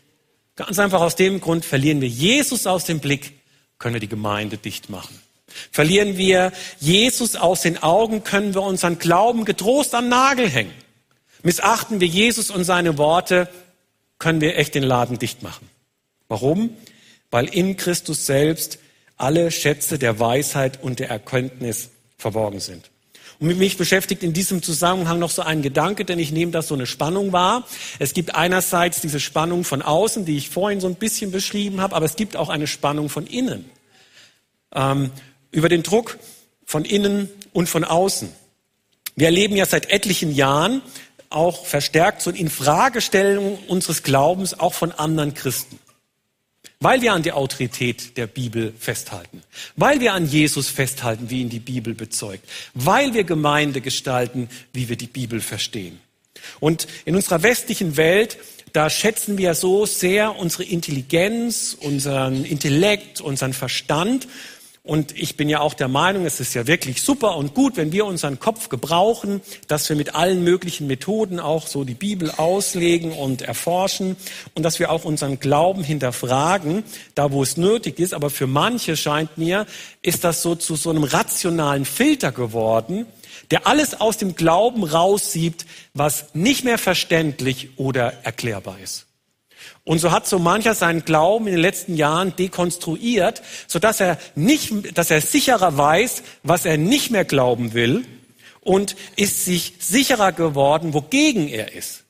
Ganz 0.56 0.80
einfach 0.80 1.02
aus 1.02 1.16
dem 1.16 1.42
Grund, 1.42 1.64
verlieren 1.64 2.02
wir 2.02 2.08
Jesus 2.08 2.66
aus 2.66 2.86
dem 2.86 3.00
Blick, 3.00 3.34
können 3.78 3.94
wir 3.94 4.02
die 4.02 4.10
Gemeinde 4.10 4.58
dicht 4.58 4.90
machen. 4.90 5.22
Verlieren 5.72 6.18
wir 6.18 6.52
Jesus 6.80 7.36
aus 7.36 7.62
den 7.62 7.82
Augen, 7.82 8.24
können 8.24 8.54
wir 8.54 8.62
unseren 8.62 9.00
Glauben 9.00 9.46
getrost 9.46 9.94
am 9.94 10.10
Nagel 10.10 10.50
hängen. 10.50 10.74
Missachten 11.46 12.00
wir 12.00 12.08
Jesus 12.08 12.50
und 12.50 12.64
seine 12.64 12.98
Worte, 12.98 13.48
können 14.18 14.42
wir 14.42 14.58
echt 14.58 14.74
den 14.74 14.82
Laden 14.82 15.20
dicht 15.20 15.44
machen. 15.44 15.70
Warum? 16.28 16.72
Weil 17.30 17.46
in 17.46 17.78
Christus 17.78 18.26
selbst 18.26 18.80
alle 19.16 19.52
Schätze 19.52 20.00
der 20.00 20.20
Weisheit 20.20 20.82
und 20.82 20.98
der 20.98 21.12
Erkenntnis 21.12 21.90
verborgen 22.18 22.60
sind. 22.60 22.90
Und 23.40 23.60
mich 23.60 23.78
beschäftigt 23.78 24.24
in 24.24 24.34
diesem 24.34 24.64
Zusammenhang 24.64 25.20
noch 25.20 25.30
so 25.30 25.44
ein 25.44 25.62
Gedanke, 25.62 26.04
denn 26.04 26.18
ich 26.18 26.32
nehme 26.32 26.52
das 26.52 26.68
so 26.68 26.74
eine 26.74 26.88
Spannung 26.88 27.32
wahr. 27.32 27.68
Es 28.00 28.16
gibt 28.16 28.34
einerseits 28.34 29.02
diese 29.02 29.20
Spannung 29.20 29.64
von 29.64 29.84
außen, 29.84 30.26
die 30.26 30.38
ich 30.38 30.50
vorhin 30.50 30.82
so 30.82 30.88
ein 30.88 30.96
bisschen 30.96 31.30
beschrieben 31.30 31.80
habe, 31.80 31.96
aber 31.96 32.08
es 32.08 32.16
gibt 32.16 32.38
auch 32.38 32.50
eine 32.50 32.66
Spannung 32.66 33.08
von 33.08 33.28
innen. 33.28 33.70
Ähm, 34.74 35.12
über 35.52 35.70
den 35.70 35.84
Druck 35.84 36.18
von 36.66 36.86
innen 36.86 37.30
und 37.54 37.70
von 37.70 37.84
außen. 37.84 38.30
Wir 39.16 39.28
erleben 39.28 39.56
ja 39.56 39.68
seit 39.68 39.92
etlichen 39.92 40.34
Jahren 40.34 40.82
auch 41.30 41.66
verstärkt 41.66 42.22
so 42.22 42.30
eine 42.30 42.40
Infragestellung 42.40 43.58
unseres 43.68 44.04
Glaubens 44.04 44.60
auch 44.60 44.74
von 44.74 44.92
anderen 44.92 45.34
Christen. 45.34 45.80
Weil 46.80 47.02
wir 47.02 47.14
an 47.14 47.24
die 47.24 47.32
Autorität 47.32 48.18
der 48.18 48.28
Bibel 48.28 48.74
festhalten, 48.78 49.42
weil 49.76 50.02
wir 50.02 50.14
an 50.14 50.28
Jesus 50.28 50.70
festhalten, 50.70 51.30
wie 51.30 51.42
ihn 51.42 51.50
die 51.50 51.60
Bibel 51.60 51.94
bezeugt, 51.94 52.48
weil 52.74 53.14
wir 53.14 53.24
Gemeinde 53.24 53.82
gestalten, 53.82 54.50
wie 54.74 54.90
wir 54.90 54.98
die 54.98 55.08
Bibel 55.08 55.42
verstehen. 55.42 56.00
Und 56.60 56.88
in 57.06 57.16
unserer 57.16 57.44
westlichen 57.44 57.98
Welt, 57.98 58.38
da 58.74 58.90
schätzen 58.90 59.38
wir 59.38 59.56
so 59.56 59.86
sehr 59.86 60.36
unsere 60.36 60.64
Intelligenz, 60.64 61.78
unseren 61.80 62.44
Intellekt, 62.44 63.22
unseren 63.22 63.54
Verstand 63.54 64.28
und 64.86 65.18
ich 65.18 65.36
bin 65.36 65.50
ja 65.50 65.62
auch 65.62 65.74
der 65.74 65.88
Meinung, 65.88 66.28
es 66.28 66.40
ist 66.40 66.54
ja 66.54 66.68
wirklich 66.68 67.02
super 67.02 67.38
und 67.38 67.56
gut, 67.56 67.76
wenn 67.76 67.92
wir 67.92 68.06
unseren 68.06 68.40
Kopf 68.40 68.70
gebrauchen, 68.70 69.42
dass 69.68 69.90
wir 69.90 69.96
mit 69.96 70.14
allen 70.14 70.44
möglichen 70.44 70.86
Methoden 70.86 71.40
auch 71.40 71.66
so 71.66 71.84
die 71.84 71.96
Bibel 71.96 72.30
auslegen 72.30 73.12
und 73.12 73.42
erforschen 73.42 74.16
und 74.54 74.62
dass 74.62 74.78
wir 74.78 74.92
auch 74.92 75.04
unseren 75.04 75.40
Glauben 75.40 75.84
hinterfragen, 75.84 76.84
da 77.16 77.32
wo 77.32 77.42
es 77.42 77.58
nötig 77.58 78.00
ist. 78.00 78.14
Aber 78.14 78.30
für 78.30 78.46
manche 78.46 78.96
scheint 78.96 79.40
mir, 79.40 79.66
ist 80.04 80.24
das 80.24 80.44
so 80.44 80.54
zu 80.54 80.76
so 80.76 80.92
einem 80.92 81.04
rationalen 81.04 81.86
Filter 81.86 82.32
geworden, 82.32 83.08
der 83.50 83.66
alles 83.66 84.00
aus 84.00 84.18
dem 84.18 84.36
Glauben 84.36 84.84
raussiebt, 84.84 85.66
was 85.96 86.36
nicht 86.36 86.64
mehr 86.64 86.78
verständlich 86.78 87.70
oder 87.78 88.14
erklärbar 88.24 88.78
ist. 88.84 89.05
Und 89.84 90.00
so 90.00 90.12
hat 90.12 90.28
so 90.28 90.40
mancher 90.40 90.76
seinen 90.76 91.06
Glauben 91.06 91.48
in 91.48 91.54
den 91.54 91.62
letzten 91.62 91.96
Jahren 91.96 92.36
dekonstruiert, 92.36 93.42
so 93.68 93.80
dass 93.80 94.00
er 94.00 94.18
nicht, 94.36 94.98
dass 94.98 95.12
er 95.12 95.22
sicherer 95.22 95.78
weiß, 95.78 96.24
was 96.44 96.66
er 96.66 96.78
nicht 96.78 97.12
mehr 97.12 97.26
glauben 97.26 97.74
will 97.74 98.06
und 98.62 98.96
ist 99.16 99.46
sich 99.46 99.76
sicherer 99.80 100.32
geworden, 100.32 100.94
wogegen 100.94 101.48
er 101.48 101.74
ist. 101.74 102.04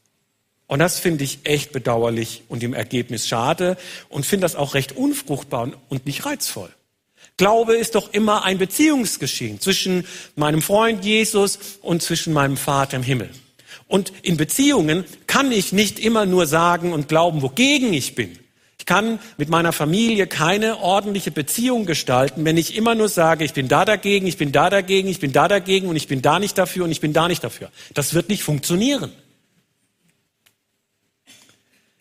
Und 0.68 0.80
das 0.80 1.00
finde 1.00 1.24
ich 1.24 1.40
echt 1.44 1.72
bedauerlich 1.74 2.44
und 2.48 2.64
im 2.64 2.74
Ergebnis 2.74 3.28
schade 3.28 3.78
und 4.10 4.26
finde 4.26 4.46
das 4.46 4.56
auch 4.56 4.74
recht 4.74 4.94
unfruchtbar 4.94 5.72
und 5.90 6.06
nicht 6.06 6.26
reizvoll. 6.26 6.70
Glaube 7.38 7.76
ist 7.76 7.96
doch 7.96 8.14
immer 8.14 8.46
ein 8.46 8.58
Beziehungsgeschehen 8.58 9.60
zwischen 9.60 10.08
meinem 10.36 10.62
Freund 10.62 11.04
Jesus 11.04 11.60
und 11.82 12.02
zwischen 12.02 12.34
meinem 12.34 12.56
Vater 12.56 12.96
im 12.96 13.04
Himmel. 13.04 13.30
Und 13.88 14.12
in 14.24 14.38
Beziehungen 14.38 15.06
kann 15.28 15.52
ich 15.52 15.72
nicht 15.72 16.00
immer 16.00 16.26
nur 16.26 16.48
sagen 16.48 16.94
und 16.94 17.08
glauben, 17.08 17.42
wogegen 17.42 17.94
ich 17.94 18.16
bin. 18.16 18.38
Ich 18.80 18.86
kann 18.86 19.20
mit 19.38 19.50
meiner 19.50 19.74
Familie 19.74 20.28
keine 20.28 20.80
ordentliche 20.80 21.32
Beziehung 21.32 21.86
gestalten, 21.86 22.46
wenn 22.46 22.58
ich 22.58 22.76
immer 22.76 22.94
nur 22.94 23.10
sage, 23.10 23.44
ich 23.44 23.54
bin 23.54 23.68
da 23.68 23.86
dagegen, 23.86 24.28
ich 24.28 24.38
bin 24.38 24.52
da 24.52 24.70
dagegen, 24.70 25.08
ich 25.08 25.20
bin 25.20 25.32
da 25.32 25.48
dagegen 25.48 25.88
und 25.88 25.96
ich 25.96 26.08
bin 26.08 26.22
da 26.22 26.40
nicht 26.40 26.58
dafür 26.58 26.86
und 26.86 26.92
ich 26.92 27.02
bin 27.02 27.14
da 27.14 27.28
nicht 27.28 27.44
dafür. 27.44 27.72
Das 27.94 28.14
wird 28.14 28.30
nicht 28.30 28.44
funktionieren. 28.44 29.12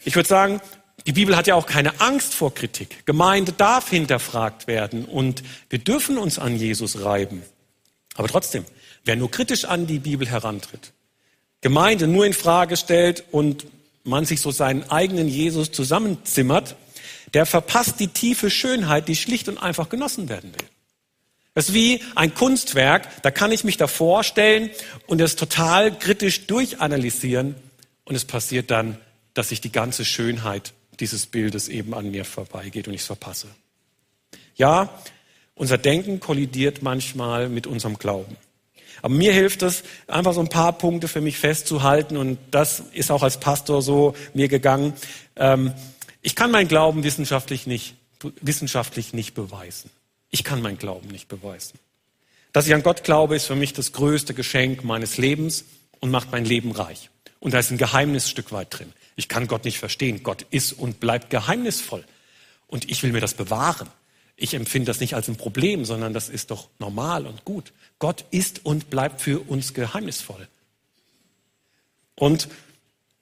Ich 0.05 0.15
würde 0.17 0.29
sagen, 0.29 0.61
die 1.07 1.13
Bibel 1.13 1.37
hat 1.37 1.47
ja 1.47 1.55
auch 1.55 1.67
keine 1.67 2.01
Angst 2.01 2.35
vor 2.35 2.55
Kritik. 2.55 3.05
Gemeinde 3.07 3.53
darf 3.53 3.91
hinterfragt 3.91 4.67
werden 4.67 5.05
und 5.05 5.43
wir 5.69 5.79
dürfen 5.79 6.19
uns 6.19 6.39
an 6.39 6.57
Jesus 6.57 7.05
reiben. 7.05 7.43
Aber 8.15 8.29
trotzdem, 8.29 8.65
wer 9.05 9.17
nur 9.17 9.31
kritisch 9.31 9.65
an 9.65 9.87
die 9.87 9.99
Bibel 9.99 10.29
herantritt, 10.29 10.94
Gemeinde 11.65 12.07
nur 12.07 12.27
in 12.27 12.35
Frage 12.35 12.77
stellt 12.77 13.25
und 13.31 13.65
man 14.05 14.27
sich 14.27 14.43
so 14.43 14.51
seinen 14.51 14.91
eigenen 14.91 15.29
Jesus 15.29 15.73
zusammenzimmert, 15.73 16.77
der 17.33 17.47
verpasst 17.47 18.01
die 18.01 18.09
tiefe 18.09 18.51
Schönheit, 18.51 19.09
die 19.09 19.17
schlicht 19.17 19.49
und 19.49 19.57
einfach 19.57 19.89
genossen 19.89 20.29
werden 20.29 20.53
will. 20.53 20.69
Es 21.55 21.71
ist 21.71 21.75
wie 21.75 22.03
ein 22.17 22.35
Kunstwerk, 22.35 23.23
da 23.23 23.31
kann 23.31 23.51
ich 23.51 23.65
mich 23.65 23.79
davor 23.79 24.25
stellen 24.25 24.69
und 25.07 25.23
es 25.23 25.37
total 25.37 25.99
kritisch 25.99 26.47
durchanalysieren 26.47 27.55
und 28.05 28.15
es 28.15 28.27
passiert 28.27 28.71
dann, 28.71 28.99
dass 29.33 29.49
sich 29.49 29.63
die 29.63 29.73
ganze 29.73 30.05
Schönheit 30.05 30.75
dieses 31.01 31.25
Bildes 31.25 31.69
eben 31.69 31.95
an 31.95 32.11
mir 32.11 32.27
vorbeigeht 32.27 32.89
und 32.89 32.95
ich 32.95 33.01
es 33.01 33.07
verpasse. 33.07 33.49
Ja, 34.55 35.01
unser 35.55 35.79
Denken 35.79 36.21
kollidiert 36.21 36.83
manchmal 36.83 37.49
mit 37.49 37.67
unserem 37.67 37.97
Glauben. 37.97 38.37
Aber 39.03 39.15
mir 39.15 39.33
hilft 39.33 39.63
es, 39.63 39.83
einfach 40.07 40.35
so 40.35 40.41
ein 40.41 40.49
paar 40.49 40.73
Punkte 40.73 41.09
für 41.09 41.21
mich 41.21 41.39
festzuhalten 41.39 42.17
und 42.17 42.39
das 42.51 42.81
ist 42.93 43.11
auch 43.11 43.23
als 43.23 43.39
Pastor 43.39 43.83
so 43.83 44.15
mir 44.33 44.49
gegangen. 44.49 44.95
Ähm, 45.37 45.73
ich 46.23 46.35
kann 46.35 46.51
meinen 46.51 46.69
Glauben 46.69 47.05
wissenschaftlich 47.05 47.67
nicht, 47.67 47.97
wissenschaftlich 48.41 49.13
nicht 49.13 49.35
beweisen. 49.35 49.91
Ich 50.31 50.43
kann 50.43 50.63
meinen 50.63 50.79
Glauben 50.79 51.09
nicht 51.09 51.29
beweisen. 51.29 51.79
Dass 52.53 52.67
ich 52.67 52.75
an 52.75 52.83
Gott 52.83 53.05
glaube, 53.05 53.37
ist 53.37 53.47
für 53.47 53.57
mich 53.57 53.73
das 53.73 53.93
größte 53.93 54.33
Geschenk 54.33 54.85
meines 54.85 55.19
Lebens 55.19 55.65
und 56.01 56.11
macht 56.11 56.33
mein 56.33 56.45
Leben 56.45 56.73
reich. 56.73 57.11
Und 57.41 57.53
da 57.53 57.59
ist 57.59 57.71
ein 57.71 57.79
Geheimnisstück 57.79 58.53
weit 58.53 58.79
drin. 58.79 58.93
Ich 59.17 59.29
kann 59.29 59.49
Gott 59.49 59.65
nicht 59.65 59.79
verstehen. 59.79 60.23
Gott 60.23 60.47
ist 60.51 60.73
und 60.73 61.01
bleibt 61.01 61.31
geheimnisvoll. 61.31 62.05
Und 62.67 62.91
ich 62.91 63.03
will 63.03 63.13
mir 63.13 63.21
das 63.21 63.35
bewahren. 63.35 63.89
Ich 64.37 64.55
empfinde 64.55 64.87
das 64.87 65.01
nicht 65.01 65.15
als 65.15 65.29
ein 65.29 65.37
Problem, 65.37 65.85
sondern 65.85 66.13
das 66.13 66.29
ist 66.29 66.51
doch 66.51 66.69
normal 66.79 67.27
und 67.27 67.45
gut. 67.45 67.73
Gott 67.99 68.25
ist 68.31 68.65
und 68.65 68.91
bleibt 68.91 69.21
für 69.21 69.41
uns 69.41 69.75
geheimnisvoll. 69.75 70.49
Und 72.17 72.49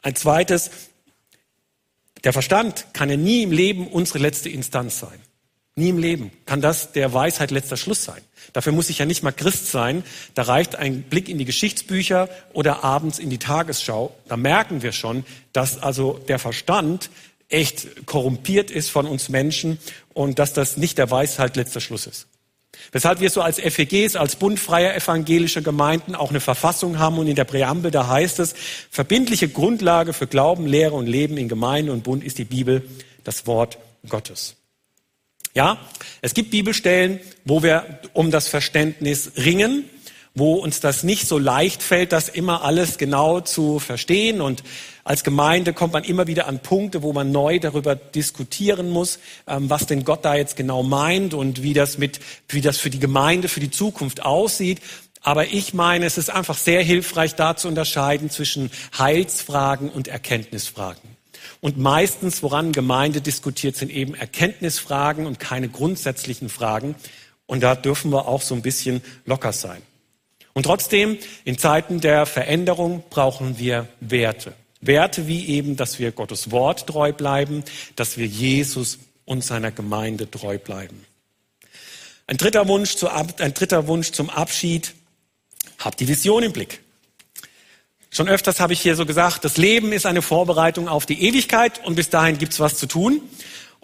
ein 0.01 0.17
zweites, 0.17 0.71
der 2.25 2.33
Verstand 2.33 2.87
kann 2.93 3.11
ja 3.11 3.17
nie 3.17 3.43
im 3.43 3.53
Leben 3.53 3.89
unsere 3.89 4.19
letzte 4.19 4.49
Instanz 4.49 4.99
sein. 4.99 5.21
Nie 5.75 5.89
im 5.89 5.99
Leben 5.99 6.31
kann 6.45 6.61
das 6.61 6.93
der 6.93 7.15
Weisheit 7.15 7.51
letzter 7.51 7.79
Schluss 7.79 8.05
sein. 8.05 8.21
Dafür 8.53 8.73
muss 8.73 8.91
ich 8.91 8.99
ja 8.99 9.07
nicht 9.07 9.23
mal 9.23 9.33
Christ 9.33 9.71
sein. 9.71 10.05
Da 10.35 10.43
reicht 10.43 10.77
ein 10.77 11.03
Blick 11.03 11.31
in 11.31 11.39
die 11.39 11.47
Geschichtsbücher 11.47 12.29
oder 12.53 12.85
abends 12.85 13.19
in 13.19 13.31
die 13.31 13.39
Tagesschau. 13.39 14.15
Da 14.29 14.37
merken 14.37 14.83
wir 14.83 14.93
schon, 14.93 15.25
dass 15.55 15.79
also 15.79 16.21
der 16.29 16.39
Verstand 16.39 17.09
echt 17.53 18.07
korrumpiert 18.07 18.71
ist 18.71 18.91
von 18.91 19.07
uns 19.07 19.29
Menschen 19.29 19.79
und 20.15 20.39
dass 20.39 20.53
das 20.53 20.77
nicht 20.77 20.99
der 20.99 21.11
Weisheit 21.11 21.57
letzter 21.57 21.81
Schluss 21.81 22.07
ist. 22.07 22.27
Weshalb 22.91 23.21
wir 23.21 23.31
so 23.31 23.43
als 23.43 23.61
FEGs, 23.61 24.17
als 24.17 24.37
Bund 24.37 24.59
freier 24.59 24.95
evangelischer 24.95 25.61
Gemeinden 25.61 26.15
auch 26.15 26.31
eine 26.31 26.41
Verfassung 26.41 26.99
haben 26.99 27.19
und 27.19 27.27
in 27.27 27.37
der 27.37 27.45
Präambel, 27.45 27.91
da 27.91 28.09
heißt 28.09 28.39
es, 28.39 28.55
verbindliche 28.91 29.49
Grundlage 29.49 30.13
für 30.13 30.27
Glauben, 30.27 30.67
Lehre 30.67 30.95
und 30.95 31.07
Leben 31.07 31.37
in 31.37 31.49
Gemeinde 31.49 31.93
und 31.93 32.03
Bund 32.03 32.25
ist 32.25 32.39
die 32.39 32.45
Bibel, 32.45 32.83
das 33.25 33.47
Wort 33.47 33.79
Gottes. 34.09 34.57
Ja, 35.55 35.79
es 36.23 36.33
gibt 36.33 36.51
Bibelstellen, 36.51 37.21
wo 37.45 37.63
wir 37.63 38.01
um 38.15 38.31
das 38.31 38.49
Verständnis 38.49 39.33
ringen, 39.37 39.85
wo 40.35 40.55
uns 40.55 40.81
das 40.81 41.03
nicht 41.03 41.29
so 41.29 41.39
leicht 41.39 41.83
fällt, 41.83 42.13
das 42.13 42.31
immer 42.31 42.65
alles 42.65 42.97
genau 42.97 43.41
zu 43.41 43.79
verstehen. 43.79 44.41
Und 44.41 44.63
als 45.05 45.25
Gemeinde 45.25 45.73
kommt 45.73 45.93
man 45.93 46.05
immer 46.05 46.27
wieder 46.27 46.47
an 46.47 46.61
Punkte, 46.61 47.03
wo 47.03 47.13
man 47.13 47.33
neu 47.33 47.59
darüber 47.59 47.97
diskutieren 47.97 48.89
muss, 48.91 49.19
ähm, 49.49 49.69
was 49.69 49.87
denn 49.87 50.05
Gott 50.05 50.25
da 50.25 50.37
jetzt 50.37 50.57
genau 50.57 50.83
meint 50.83 51.35
und 51.35 51.63
wie 51.63 51.75
das 51.75 51.99
mit, 51.99 52.21
wie 52.49 52.61
das 52.61 52.79
für 52.79 52.91
die 52.91 53.01
Gemeinde, 53.01 53.49
für 53.49 53.61
die 53.61 53.71
Zukunft 53.71 54.25
aussieht. 54.25 54.81
Aber 55.21 55.47
ich 55.47 55.75
meine, 55.75 56.07
es 56.07 56.19
ist 56.19 56.31
einfach 56.31 56.57
sehr 56.57 56.83
hilfreich, 56.83 57.35
da 57.35 57.57
zu 57.57 57.69
unterscheiden 57.69 58.31
zwischen 58.31 58.71
Heilsfragen 58.97 59.89
und 59.89 60.09
Erkenntnisfragen. 60.09 61.17
Und 61.61 61.79
meistens, 61.79 62.43
woran 62.43 62.73
Gemeinde 62.73 63.21
diskutiert, 63.21 63.77
sind 63.77 63.91
eben 63.91 64.15
Erkenntnisfragen 64.15 65.27
und 65.27 65.39
keine 65.39 65.69
grundsätzlichen 65.69 66.49
Fragen. 66.49 66.97
Und 67.47 67.63
da 67.63 67.75
dürfen 67.75 68.13
wir 68.13 68.27
auch 68.27 68.43
so 68.43 68.55
ein 68.55 68.63
bisschen 68.63 69.01
locker 69.27 69.53
sein. 69.53 69.83
Und 70.55 70.65
trotzdem, 70.65 71.19
in 71.45 71.59
Zeiten 71.59 72.01
der 72.01 72.27
Veränderung 72.27 73.03
brauchen 73.11 73.59
wir 73.59 73.89
Werte. 74.01 74.55
Werte 74.83 75.27
wie 75.27 75.47
eben, 75.47 75.77
dass 75.77 75.99
wir 75.99 76.13
Gottes 76.13 76.51
Wort 76.51 76.87
treu 76.87 77.13
bleiben, 77.13 77.65
dass 77.97 78.19
wir 78.19 78.27
Jesus 78.27 78.99
und 79.25 79.43
seiner 79.43 79.71
Gemeinde 79.71 80.31
treu 80.31 80.59
bleiben. 80.59 81.07
Ein 82.27 82.37
dritter 82.37 82.69
Wunsch, 82.69 82.97
zu, 82.97 83.09
ein 83.09 83.55
dritter 83.55 83.87
Wunsch 83.87 84.11
zum 84.11 84.29
Abschied. 84.29 84.95
Habt 85.79 86.01
die 86.01 86.09
Vision 86.09 86.43
im 86.43 86.53
Blick. 86.53 86.81
Schon 88.11 88.29
öfters 88.29 88.61
habe 88.61 88.75
ich 88.75 88.81
hier 88.81 88.95
so 88.95 89.07
gesagt, 89.07 89.45
das 89.45 89.57
Leben 89.57 89.93
ist 89.93 90.05
eine 90.05 90.21
Vorbereitung 90.21 90.89
auf 90.89 91.07
die 91.07 91.23
Ewigkeit 91.23 91.83
und 91.85 91.95
bis 91.95 92.11
dahin 92.11 92.37
gibt's 92.37 92.61
was 92.61 92.77
zu 92.77 92.87
tun. 92.87 93.23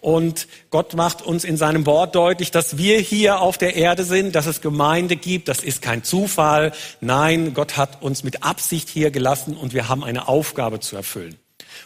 Und 0.00 0.46
Gott 0.70 0.94
macht 0.94 1.22
uns 1.22 1.42
in 1.44 1.56
seinem 1.56 1.84
Wort 1.84 2.14
deutlich, 2.14 2.52
dass 2.52 2.78
wir 2.78 2.98
hier 3.00 3.40
auf 3.40 3.58
der 3.58 3.74
Erde 3.74 4.04
sind, 4.04 4.34
dass 4.34 4.46
es 4.46 4.60
Gemeinde 4.60 5.16
gibt. 5.16 5.48
Das 5.48 5.60
ist 5.60 5.82
kein 5.82 6.04
Zufall. 6.04 6.72
Nein, 7.00 7.52
Gott 7.52 7.76
hat 7.76 8.00
uns 8.00 8.22
mit 8.22 8.44
Absicht 8.44 8.88
hier 8.88 9.10
gelassen 9.10 9.56
und 9.56 9.74
wir 9.74 9.88
haben 9.88 10.04
eine 10.04 10.28
Aufgabe 10.28 10.78
zu 10.78 10.94
erfüllen. 10.94 11.36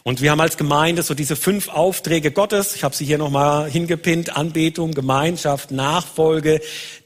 Und 0.05 0.21
wir 0.21 0.31
haben 0.31 0.41
als 0.41 0.57
Gemeinde 0.57 1.03
so 1.03 1.15
diese 1.15 1.37
fünf 1.37 1.69
Aufträge 1.69 2.33
Gottes. 2.33 2.75
Ich 2.75 2.85
habe 2.85 2.95
sie 2.95 3.05
hier 3.05 3.19
nochmal 3.19 3.71
hingepinnt. 3.71 4.37
Anbetung, 4.37 4.93
Gemeinschaft, 4.93 5.71
Nachfolge, 5.71 6.61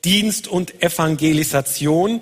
Dienst 0.05 0.49
und 0.49 0.83
Evangelisation. 0.83 2.21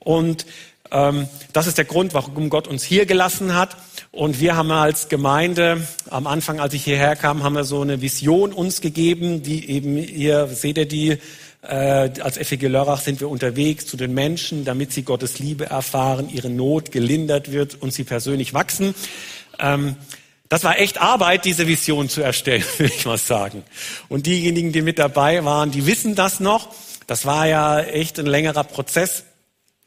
Und 0.00 0.46
ähm, 0.90 1.28
das 1.52 1.66
ist 1.66 1.78
der 1.78 1.84
Grund, 1.84 2.14
warum 2.14 2.50
Gott 2.50 2.68
uns 2.68 2.82
hier 2.82 3.06
gelassen 3.06 3.54
hat. 3.54 3.76
Und 4.14 4.38
wir 4.38 4.54
haben 4.54 4.70
als 4.70 5.08
Gemeinde, 5.08 5.84
am 6.08 6.28
Anfang, 6.28 6.60
als 6.60 6.72
ich 6.72 6.84
hierher 6.84 7.16
kam, 7.16 7.42
haben 7.42 7.56
wir 7.56 7.64
so 7.64 7.80
eine 7.80 8.00
Vision 8.00 8.52
uns 8.52 8.80
gegeben, 8.80 9.42
die 9.42 9.68
eben, 9.68 9.98
ihr 9.98 10.46
seht 10.46 10.78
ihr 10.78 10.86
die, 10.86 11.18
äh, 11.62 12.10
als 12.20 12.38
FEG 12.38 12.68
Lörrach 12.68 13.00
sind 13.00 13.18
wir 13.18 13.28
unterwegs 13.28 13.86
zu 13.86 13.96
den 13.96 14.14
Menschen, 14.14 14.64
damit 14.64 14.92
sie 14.92 15.02
Gottes 15.02 15.40
Liebe 15.40 15.66
erfahren, 15.66 16.28
ihre 16.32 16.48
Not 16.48 16.92
gelindert 16.92 17.50
wird 17.50 17.74
und 17.82 17.92
sie 17.92 18.04
persönlich 18.04 18.54
wachsen. 18.54 18.94
Ähm, 19.58 19.96
das 20.48 20.62
war 20.62 20.78
echt 20.78 21.00
Arbeit, 21.00 21.44
diese 21.44 21.66
Vision 21.66 22.08
zu 22.08 22.22
erstellen, 22.22 22.62
will 22.78 22.92
ich 22.96 23.06
mal 23.06 23.18
sagen. 23.18 23.64
Und 24.08 24.26
diejenigen, 24.26 24.70
die 24.70 24.82
mit 24.82 25.00
dabei 25.00 25.44
waren, 25.44 25.72
die 25.72 25.86
wissen 25.86 26.14
das 26.14 26.38
noch. 26.38 26.68
Das 27.08 27.26
war 27.26 27.48
ja 27.48 27.80
echt 27.80 28.20
ein 28.20 28.26
längerer 28.26 28.62
Prozess. 28.62 29.24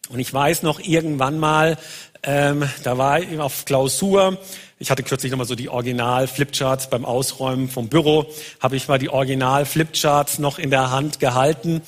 Und 0.10 0.20
ich 0.20 0.34
weiß 0.34 0.64
noch 0.64 0.80
irgendwann 0.80 1.38
mal, 1.38 1.78
ähm, 2.24 2.68
da 2.84 2.98
war 2.98 3.20
ich 3.20 3.40
auf 3.40 3.66
Klausur. 3.66 4.38
Ich 4.80 4.92
hatte 4.92 5.04
kürzlich 5.04 5.32
nochmal 5.32 5.48
so 5.48 5.56
die 5.56 5.70
Original-Flipcharts 5.70 6.90
beim 6.90 7.04
Ausräumen 7.04 7.70
vom 7.70 7.88
Büro. 7.90 8.28
Habe 8.60 8.76
ich 8.76 8.88
mal 8.88 9.00
die 9.00 9.10
Original-Flipcharts 9.10 10.40
noch 10.40 10.60
in 10.60 10.70
der 10.70 10.92
Hand 10.92 11.20
gehalten. 11.20 11.82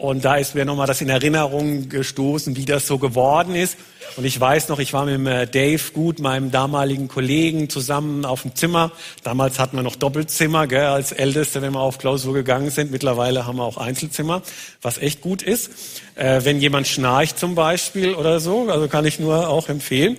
Und 0.00 0.24
da 0.24 0.36
ist 0.36 0.54
mir 0.54 0.64
nochmal 0.64 0.86
das 0.86 1.02
in 1.02 1.10
Erinnerung 1.10 1.90
gestoßen, 1.90 2.56
wie 2.56 2.64
das 2.64 2.86
so 2.86 2.96
geworden 2.96 3.54
ist. 3.54 3.76
Und 4.16 4.24
ich 4.24 4.40
weiß 4.40 4.70
noch, 4.70 4.78
ich 4.78 4.94
war 4.94 5.04
mit 5.04 5.26
äh, 5.26 5.46
Dave 5.46 5.92
Gut, 5.92 6.20
meinem 6.20 6.50
damaligen 6.50 7.06
Kollegen, 7.06 7.68
zusammen 7.68 8.24
auf 8.24 8.40
dem 8.42 8.54
Zimmer. 8.54 8.92
Damals 9.24 9.58
hatten 9.58 9.76
wir 9.76 9.82
noch 9.82 9.96
Doppelzimmer, 9.96 10.66
gell, 10.66 10.86
als 10.86 11.12
Älteste, 11.12 11.60
wenn 11.60 11.74
wir 11.74 11.80
auf 11.80 11.98
Klausur 11.98 12.32
gegangen 12.32 12.70
sind. 12.70 12.90
Mittlerweile 12.90 13.44
haben 13.44 13.56
wir 13.56 13.64
auch 13.64 13.76
Einzelzimmer, 13.76 14.40
was 14.80 14.96
echt 14.96 15.20
gut 15.20 15.42
ist. 15.42 15.70
Äh, 16.14 16.40
wenn 16.44 16.60
jemand 16.60 16.88
schnarcht 16.88 17.38
zum 17.38 17.54
Beispiel 17.54 18.14
oder 18.14 18.40
so, 18.40 18.70
also 18.70 18.88
kann 18.88 19.04
ich 19.04 19.20
nur 19.20 19.50
auch 19.50 19.68
empfehlen. 19.68 20.16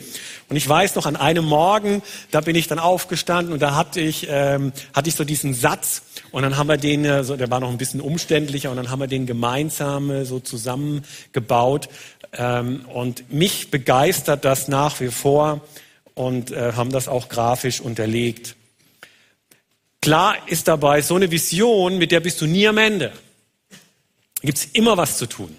Und 0.51 0.57
ich 0.57 0.67
weiß 0.67 0.95
noch, 0.95 1.05
an 1.05 1.15
einem 1.15 1.45
Morgen, 1.45 2.03
da 2.29 2.41
bin 2.41 2.57
ich 2.57 2.67
dann 2.67 2.77
aufgestanden 2.77 3.53
und 3.53 3.61
da 3.61 3.73
hatte 3.73 4.01
ich, 4.01 4.27
ähm, 4.29 4.73
hatte 4.93 5.07
ich 5.07 5.15
so 5.15 5.23
diesen 5.23 5.53
Satz 5.53 6.01
und 6.31 6.43
dann 6.43 6.57
haben 6.57 6.67
wir 6.67 6.75
den, 6.75 7.05
äh, 7.05 7.23
so, 7.23 7.37
der 7.37 7.49
war 7.49 7.61
noch 7.61 7.69
ein 7.69 7.77
bisschen 7.77 8.01
umständlicher 8.01 8.69
und 8.69 8.75
dann 8.75 8.89
haben 8.89 8.99
wir 8.99 9.07
den 9.07 9.25
gemeinsam 9.25 10.11
äh, 10.11 10.25
so 10.25 10.41
zusammengebaut. 10.41 11.87
Ähm, 12.33 12.85
und 12.93 13.31
mich 13.31 13.71
begeistert 13.71 14.43
das 14.43 14.67
nach 14.67 14.99
wie 14.99 15.07
vor 15.07 15.61
und 16.15 16.51
äh, 16.51 16.73
haben 16.73 16.91
das 16.91 17.07
auch 17.07 17.29
grafisch 17.29 17.79
unterlegt. 17.79 18.57
Klar 20.01 20.35
ist 20.47 20.67
dabei, 20.67 21.01
so 21.01 21.15
eine 21.15 21.31
Vision, 21.31 21.97
mit 21.97 22.11
der 22.11 22.19
bist 22.19 22.41
du 22.41 22.45
nie 22.45 22.67
am 22.67 22.77
Ende. 22.77 23.13
Da 23.69 23.77
gibt's 24.41 24.65
immer 24.73 24.97
was 24.97 25.17
zu 25.17 25.27
tun. 25.27 25.55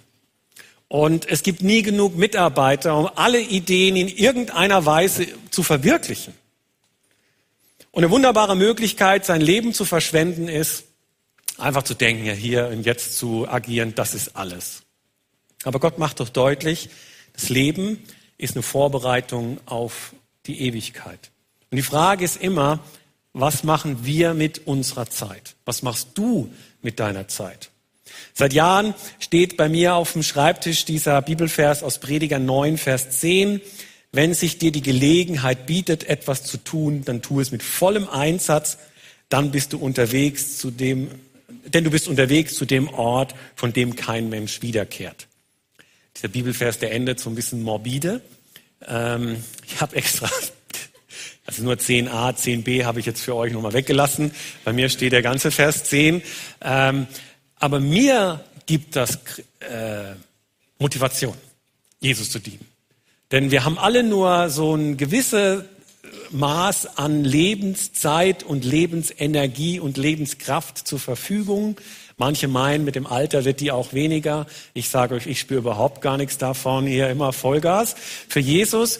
Und 0.92 1.26
es 1.26 1.42
gibt 1.42 1.62
nie 1.62 1.80
genug 1.80 2.16
Mitarbeiter, 2.16 2.94
um 2.98 3.08
alle 3.14 3.40
Ideen 3.40 3.96
in 3.96 4.08
irgendeiner 4.08 4.84
Weise 4.84 5.26
zu 5.50 5.62
verwirklichen. 5.62 6.34
Und 7.92 8.04
eine 8.04 8.10
wunderbare 8.10 8.56
Möglichkeit, 8.56 9.24
sein 9.24 9.40
Leben 9.40 9.72
zu 9.72 9.86
verschwenden, 9.86 10.48
ist, 10.48 10.84
einfach 11.56 11.84
zu 11.84 11.94
denken, 11.94 12.26
ja, 12.26 12.34
hier 12.34 12.68
und 12.68 12.84
jetzt 12.84 13.16
zu 13.16 13.48
agieren, 13.48 13.94
das 13.94 14.12
ist 14.12 14.36
alles. 14.36 14.82
Aber 15.64 15.80
Gott 15.80 15.98
macht 15.98 16.20
doch 16.20 16.28
deutlich, 16.28 16.90
das 17.32 17.48
Leben 17.48 17.98
ist 18.36 18.54
eine 18.54 18.62
Vorbereitung 18.62 19.60
auf 19.64 20.12
die 20.44 20.60
Ewigkeit. 20.60 21.30
Und 21.70 21.76
die 21.76 21.82
Frage 21.82 22.22
ist 22.22 22.36
immer, 22.36 22.80
was 23.32 23.64
machen 23.64 24.04
wir 24.04 24.34
mit 24.34 24.66
unserer 24.66 25.08
Zeit? 25.08 25.54
Was 25.64 25.80
machst 25.80 26.08
du 26.16 26.52
mit 26.82 27.00
deiner 27.00 27.28
Zeit? 27.28 27.71
Seit 28.34 28.52
Jahren 28.52 28.94
steht 29.18 29.56
bei 29.56 29.68
mir 29.68 29.94
auf 29.94 30.12
dem 30.12 30.22
Schreibtisch 30.22 30.84
dieser 30.84 31.20
Bibelvers 31.22 31.82
aus 31.82 31.98
Prediger 31.98 32.38
9, 32.38 32.78
Vers 32.78 33.20
10. 33.20 33.60
Wenn 34.12 34.34
sich 34.34 34.58
dir 34.58 34.72
die 34.72 34.82
Gelegenheit 34.82 35.66
bietet, 35.66 36.04
etwas 36.04 36.44
zu 36.44 36.58
tun, 36.58 37.02
dann 37.04 37.22
tu 37.22 37.40
es 37.40 37.50
mit 37.50 37.62
vollem 37.62 38.08
Einsatz, 38.08 38.78
dann 39.28 39.50
bist 39.50 39.72
du 39.72 39.78
unterwegs 39.78 40.58
zu 40.58 40.70
dem, 40.70 41.08
denn 41.66 41.84
du 41.84 41.90
bist 41.90 42.08
unterwegs 42.08 42.54
zu 42.54 42.66
dem 42.66 42.88
Ort, 42.88 43.34
von 43.54 43.72
dem 43.72 43.96
kein 43.96 44.28
Mensch 44.28 44.60
wiederkehrt. 44.60 45.28
Dieser 46.16 46.28
Bibelvers, 46.28 46.78
der 46.78 46.92
endet 46.92 47.20
so 47.20 47.30
ein 47.30 47.34
bisschen 47.34 47.62
morbide. 47.62 48.20
Ähm, 48.86 49.42
ich 49.66 49.80
habe 49.80 49.96
extra, 49.96 50.28
also 51.46 51.62
nur 51.62 51.74
10a, 51.74 52.36
10b 52.36 52.84
habe 52.84 53.00
ich 53.00 53.06
jetzt 53.06 53.22
für 53.22 53.34
euch 53.34 53.52
nochmal 53.52 53.72
weggelassen. 53.72 54.32
Bei 54.64 54.74
mir 54.74 54.90
steht 54.90 55.12
der 55.12 55.22
ganze 55.22 55.50
Vers 55.50 55.84
10. 55.84 56.22
Ähm, 56.60 57.06
aber 57.62 57.78
mir 57.78 58.40
gibt 58.66 58.96
das 58.96 59.18
äh, 59.60 60.14
Motivation, 60.78 61.34
Jesus 62.00 62.30
zu 62.30 62.40
dienen. 62.40 62.66
Denn 63.30 63.52
wir 63.52 63.64
haben 63.64 63.78
alle 63.78 64.02
nur 64.02 64.50
so 64.50 64.74
ein 64.74 64.96
gewisses 64.96 65.62
Maß 66.32 66.98
an 66.98 67.22
Lebenszeit 67.22 68.42
und 68.42 68.64
Lebensenergie 68.64 69.78
und 69.78 69.96
Lebenskraft 69.96 70.86
zur 70.88 70.98
Verfügung. 70.98 71.80
Manche 72.16 72.48
meinen, 72.48 72.84
mit 72.84 72.96
dem 72.96 73.06
Alter 73.06 73.44
wird 73.44 73.60
die 73.60 73.70
auch 73.70 73.92
weniger. 73.92 74.46
Ich 74.74 74.88
sage 74.88 75.14
euch, 75.14 75.28
ich 75.28 75.38
spüre 75.38 75.60
überhaupt 75.60 76.02
gar 76.02 76.16
nichts 76.16 76.38
davon. 76.38 76.86
Hier 76.86 77.10
immer 77.10 77.32
Vollgas 77.32 77.94
für 78.28 78.40
Jesus. 78.40 78.98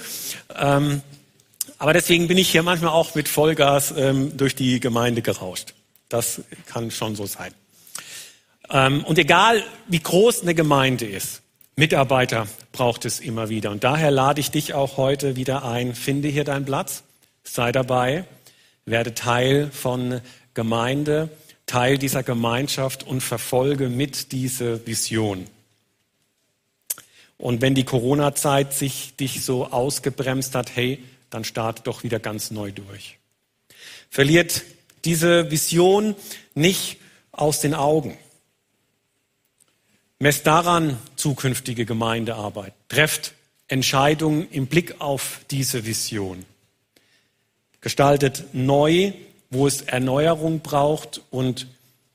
Ähm, 0.57 1.03
aber 1.79 1.95
deswegen 1.95 2.29
bin 2.29 2.39
ich 2.39 2.49
hier 2.49 2.63
manchmal 2.63 2.93
auch 2.93 3.17
mit 3.17 3.29
Vollgas 3.29 3.93
ähm, 3.97 4.37
durch 4.37 4.55
die 4.55 4.79
Gemeinde 4.79 5.21
gerauscht. 5.21 5.75
Das 6.09 6.43
kann 6.67 6.93
schon 6.93 7.17
so 7.17 7.27
sein. 7.27 7.53
Ähm, 8.73 9.05
und 9.05 9.19
egal, 9.19 9.63
wie 9.87 10.01
groß 10.01 10.43
eine 10.43 10.55
Gemeinde 10.55 11.05
ist, 11.05 11.43
Mitarbeiter 11.77 12.49
braucht 12.73 13.05
es 13.05 13.21
immer 13.21 13.49
wieder. 13.49 13.71
Und 13.71 13.85
daher 13.85 14.11
lade 14.11 14.41
ich 14.41 14.51
dich 14.51 14.75
auch 14.75 14.97
heute 14.97 15.37
wieder 15.37 15.65
ein, 15.65 15.95
finde 15.95 16.29
hier 16.29 16.45
deinen 16.45 16.65
Platz, 16.65 17.03
sei 17.45 17.71
dabei, 17.71 18.25
werde 18.85 19.15
Teil 19.15 19.71
von 19.71 20.21
Gemeinde, 20.55 21.29
Teil 21.67 21.99
dieser 21.99 22.23
Gemeinschaft 22.23 23.07
und 23.07 23.21
verfolge 23.21 23.89
mit 23.89 24.33
diese 24.33 24.87
Vision. 24.87 25.47
Und 27.39 27.61
wenn 27.61 27.75
die 27.75 27.85
Corona-Zeit 27.85 28.73
sich 28.73 29.17
dich 29.17 29.45
so 29.45 29.67
ausgebremst 29.67 30.55
hat, 30.55 30.77
hey, 30.77 31.03
dann 31.31 31.45
starte 31.45 31.83
doch 31.83 32.05
wieder 32.05 32.21
ganz 32.21 32.51
neu 32.51 32.71
durch. 32.71 33.19
Verliert 34.11 34.63
diese 35.05 35.51
Vision 35.51 36.15
nicht 36.55 36.99
aus 37.33 37.61
den 37.61 37.75
Augen. 37.75 38.17
Messt 40.23 40.47
daran 40.47 40.99
zukünftige 41.17 41.85
Gemeindearbeit. 41.85 42.75
Trefft 42.89 43.33
Entscheidungen 43.67 44.49
im 44.53 44.69
Blick 44.69 45.01
auf 45.01 45.41
diese 45.51 45.85
Vision. 45.85 46.45
Gestaltet 47.81 48.45
neu, 48.53 49.15
wo 49.51 49.67
es 49.67 49.83
Erneuerung 49.83 50.61
braucht 50.61 51.23
und 51.33 51.67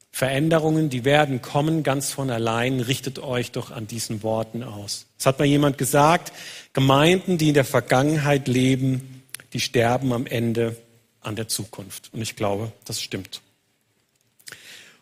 Veränderungen, 0.10 0.90
die 0.90 1.04
werden 1.04 1.42
kommen 1.42 1.84
ganz 1.84 2.14
von 2.14 2.30
allein. 2.30 2.80
Richtet 2.80 3.20
euch 3.20 3.52
doch 3.52 3.72
an 3.72 3.88
diesen 3.88 4.24
Worten 4.24 4.64
aus. 4.64 5.06
Es 5.20 5.26
hat 5.26 5.38
mal 5.38 5.44
jemand 5.44 5.78
gesagt, 5.78 6.32
Gemeinden, 6.72 7.38
die 7.38 7.50
in 7.50 7.56
der 7.56 7.66
Vergangenheit 7.66 8.48
leben, 8.48 9.22
die 9.52 9.60
sterben 9.60 10.14
am 10.14 10.26
Ende 10.26 10.78
an 11.20 11.36
der 11.36 11.50
Zukunft. 11.50 12.10
Und 12.14 12.22
ich 12.22 12.38
glaube, 12.38 12.72
das 12.86 13.02
stimmt. 13.02 13.42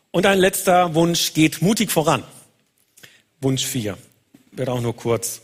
Und 0.09 0.25
ein 0.25 0.39
letzter 0.39 0.95
Wunsch, 0.95 1.33
geht 1.35 1.61
mutig 1.61 1.91
voran. 1.91 2.23
Wunsch 3.41 3.65
4. 3.65 3.97
Wird 4.51 4.69
auch 4.69 4.81
nur 4.81 4.95
kurz. 4.95 5.41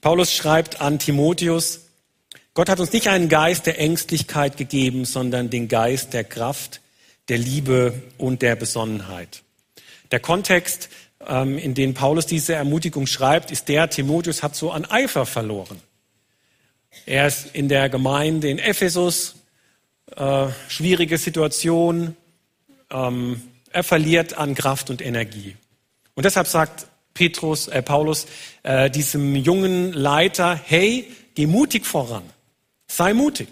Paulus 0.00 0.34
schreibt 0.34 0.80
an 0.80 0.98
Timotheus, 0.98 1.80
Gott 2.54 2.68
hat 2.68 2.80
uns 2.80 2.92
nicht 2.92 3.08
einen 3.08 3.28
Geist 3.28 3.66
der 3.66 3.78
Ängstlichkeit 3.78 4.56
gegeben, 4.56 5.04
sondern 5.04 5.48
den 5.48 5.68
Geist 5.68 6.12
der 6.12 6.24
Kraft, 6.24 6.80
der 7.28 7.38
Liebe 7.38 8.02
und 8.18 8.42
der 8.42 8.56
Besonnenheit. 8.56 9.42
Der 10.10 10.20
Kontext 10.20 10.90
ähm, 11.26 11.58
in 11.58 11.74
denen 11.74 11.94
Paulus 11.94 12.26
diese 12.26 12.54
Ermutigung 12.54 13.06
schreibt, 13.06 13.50
ist 13.50 13.68
der, 13.68 13.88
Timotheus 13.88 14.42
hat 14.42 14.56
so 14.56 14.70
an 14.70 14.84
Eifer 14.84 15.26
verloren. 15.26 15.80
Er 17.06 17.26
ist 17.26 17.54
in 17.54 17.68
der 17.68 17.88
Gemeinde 17.88 18.50
in 18.50 18.58
Ephesus, 18.58 19.36
äh, 20.16 20.48
schwierige 20.68 21.18
Situation, 21.18 22.16
ähm, 22.90 23.42
er 23.70 23.84
verliert 23.84 24.34
an 24.34 24.54
Kraft 24.54 24.90
und 24.90 25.00
Energie. 25.00 25.56
Und 26.14 26.24
deshalb 26.24 26.46
sagt 26.46 26.86
Petrus, 27.14 27.68
äh, 27.68 27.82
Paulus 27.82 28.26
äh, 28.62 28.90
diesem 28.90 29.36
jungen 29.36 29.92
Leiter, 29.92 30.54
hey, 30.54 31.10
geh 31.34 31.46
mutig 31.46 31.86
voran, 31.86 32.24
sei 32.86 33.14
mutig. 33.14 33.48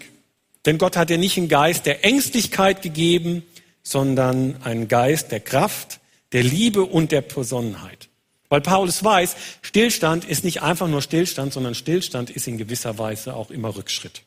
Denn 0.65 0.77
Gott 0.77 0.95
hat 0.95 1.09
dir 1.09 1.17
nicht 1.17 1.37
einen 1.37 1.49
Geist 1.49 1.85
der 1.85 2.05
Ängstlichkeit 2.05 2.81
gegeben, 2.81 3.43
sondern 3.83 4.61
einen 4.63 4.87
Geist 4.87 5.31
der 5.31 5.39
Kraft, 5.39 5.99
der 6.33 6.43
Liebe 6.43 6.83
und 6.83 7.11
der 7.11 7.21
Besonnenheit. 7.21 8.09
Weil 8.49 8.61
Paulus 8.61 9.03
weiß, 9.03 9.35
Stillstand 9.61 10.25
ist 10.25 10.43
nicht 10.43 10.61
einfach 10.61 10.87
nur 10.87 11.01
Stillstand, 11.01 11.53
sondern 11.53 11.73
Stillstand 11.73 12.29
ist 12.29 12.47
in 12.47 12.57
gewisser 12.57 12.97
Weise 12.97 13.33
auch 13.35 13.49
immer 13.49 13.75
Rückschritt 13.75 14.23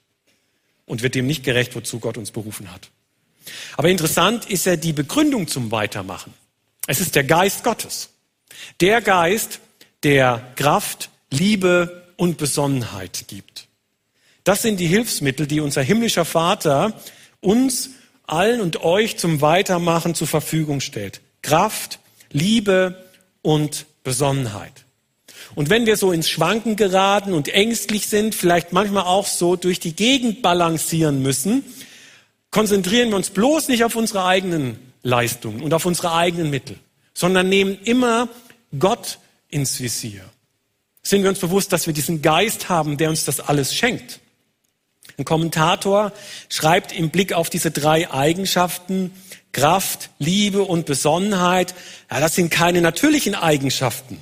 und 0.86 1.02
wird 1.02 1.14
dem 1.14 1.26
nicht 1.26 1.44
gerecht, 1.44 1.74
wozu 1.76 2.00
Gott 2.00 2.16
uns 2.16 2.30
berufen 2.30 2.72
hat. 2.72 2.88
Aber 3.76 3.90
interessant 3.90 4.46
ist 4.46 4.66
ja 4.66 4.76
die 4.76 4.92
Begründung 4.92 5.46
zum 5.46 5.70
Weitermachen. 5.70 6.32
Es 6.86 7.00
ist 7.00 7.14
der 7.14 7.24
Geist 7.24 7.64
Gottes. 7.64 8.13
Der 8.80 9.00
Geist, 9.00 9.60
der 10.02 10.42
Kraft, 10.56 11.10
Liebe 11.30 12.04
und 12.16 12.36
Besonnenheit 12.36 13.24
gibt. 13.28 13.66
Das 14.44 14.62
sind 14.62 14.78
die 14.78 14.86
Hilfsmittel, 14.86 15.46
die 15.46 15.60
unser 15.60 15.82
himmlischer 15.82 16.24
Vater 16.24 17.00
uns 17.40 17.90
allen 18.26 18.60
und 18.60 18.82
euch 18.82 19.16
zum 19.16 19.40
Weitermachen 19.40 20.14
zur 20.14 20.26
Verfügung 20.26 20.80
stellt. 20.80 21.20
Kraft, 21.42 21.98
Liebe 22.30 23.04
und 23.42 23.86
Besonnenheit. 24.02 24.84
Und 25.54 25.70
wenn 25.70 25.86
wir 25.86 25.96
so 25.96 26.12
ins 26.12 26.28
Schwanken 26.28 26.76
geraten 26.76 27.32
und 27.32 27.48
ängstlich 27.48 28.08
sind, 28.08 28.34
vielleicht 28.34 28.72
manchmal 28.72 29.04
auch 29.04 29.26
so 29.26 29.56
durch 29.56 29.78
die 29.78 29.94
Gegend 29.94 30.42
balancieren 30.42 31.22
müssen, 31.22 31.64
konzentrieren 32.50 33.10
wir 33.10 33.16
uns 33.16 33.30
bloß 33.30 33.68
nicht 33.68 33.84
auf 33.84 33.96
unsere 33.96 34.24
eigenen 34.24 34.78
Leistungen 35.02 35.60
und 35.60 35.74
auf 35.74 35.86
unsere 35.86 36.12
eigenen 36.12 36.50
Mittel, 36.50 36.76
sondern 37.12 37.48
nehmen 37.48 37.78
immer 37.84 38.28
Gott 38.78 39.18
ins 39.48 39.80
Visier. 39.80 40.24
Sind 41.02 41.22
wir 41.22 41.30
uns 41.30 41.38
bewusst, 41.38 41.72
dass 41.72 41.86
wir 41.86 41.94
diesen 41.94 42.22
Geist 42.22 42.68
haben, 42.68 42.96
der 42.96 43.10
uns 43.10 43.24
das 43.24 43.40
alles 43.40 43.74
schenkt. 43.74 44.20
Ein 45.18 45.24
Kommentator 45.24 46.12
schreibt 46.48 46.92
im 46.92 47.10
Blick 47.10 47.32
auf 47.32 47.50
diese 47.50 47.70
drei 47.70 48.10
Eigenschaften, 48.10 49.12
Kraft, 49.52 50.10
Liebe 50.18 50.62
und 50.62 50.86
Besonnenheit, 50.86 51.74
ja, 52.10 52.20
das 52.20 52.34
sind 52.34 52.50
keine 52.50 52.80
natürlichen 52.80 53.34
Eigenschaften. 53.34 54.18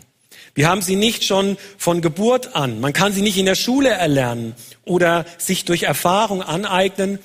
Wir 0.54 0.68
haben 0.68 0.82
sie 0.82 0.96
nicht 0.96 1.24
schon 1.24 1.56
von 1.78 2.02
Geburt 2.02 2.54
an. 2.54 2.80
Man 2.80 2.92
kann 2.92 3.12
sie 3.12 3.22
nicht 3.22 3.38
in 3.38 3.46
der 3.46 3.54
Schule 3.54 3.88
erlernen 3.88 4.54
oder 4.84 5.24
sich 5.38 5.64
durch 5.64 5.84
Erfahrung 5.84 6.42
aneignen. 6.42 7.18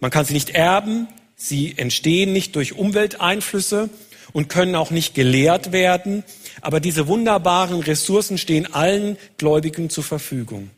Man 0.00 0.10
kann 0.10 0.24
sie 0.24 0.32
nicht 0.32 0.50
erben. 0.50 1.08
Sie 1.36 1.74
entstehen 1.76 2.32
nicht 2.32 2.56
durch 2.56 2.72
Umwelteinflüsse 2.72 3.90
und 4.32 4.48
können 4.48 4.74
auch 4.74 4.90
nicht 4.90 5.14
gelehrt 5.14 5.72
werden. 5.72 6.24
Aber 6.62 6.80
diese 6.80 7.08
wunderbaren 7.08 7.80
Ressourcen 7.80 8.38
stehen 8.38 8.72
allen 8.72 9.18
Gläubigen 9.36 9.90
zur 9.90 10.04
Verfügung. 10.04 10.70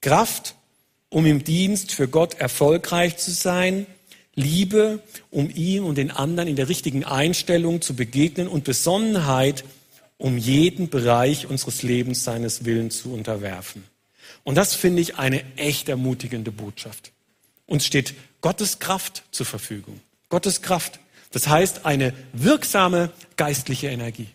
Kraft, 0.00 0.54
um 1.10 1.26
im 1.26 1.44
Dienst 1.44 1.92
für 1.92 2.08
Gott 2.08 2.34
erfolgreich 2.34 3.18
zu 3.18 3.30
sein. 3.30 3.86
Liebe, 4.36 5.00
um 5.30 5.50
ihm 5.50 5.84
und 5.84 5.96
den 5.96 6.10
anderen 6.10 6.48
in 6.48 6.56
der 6.56 6.68
richtigen 6.68 7.04
Einstellung 7.04 7.82
zu 7.82 7.94
begegnen 7.94 8.48
und 8.48 8.64
Besonnenheit, 8.64 9.64
um 10.18 10.38
jeden 10.38 10.88
Bereich 10.88 11.46
unseres 11.46 11.82
Lebens 11.82 12.24
seines 12.24 12.64
Willens 12.64 13.02
zu 13.02 13.12
unterwerfen. 13.12 13.84
Und 14.42 14.56
das 14.56 14.74
finde 14.74 15.02
ich 15.02 15.16
eine 15.16 15.44
echt 15.56 15.88
ermutigende 15.88 16.50
Botschaft. 16.50 17.12
Uns 17.66 17.86
steht 17.86 18.14
Gottes 18.40 18.78
Kraft 18.78 19.22
zur 19.30 19.46
Verfügung. 19.46 20.00
Gottes 20.28 20.62
Kraft. 20.62 21.00
Das 21.30 21.48
heißt 21.48 21.86
eine 21.86 22.12
wirksame 22.32 23.10
geistliche 23.36 23.88
Energie. 23.88 24.28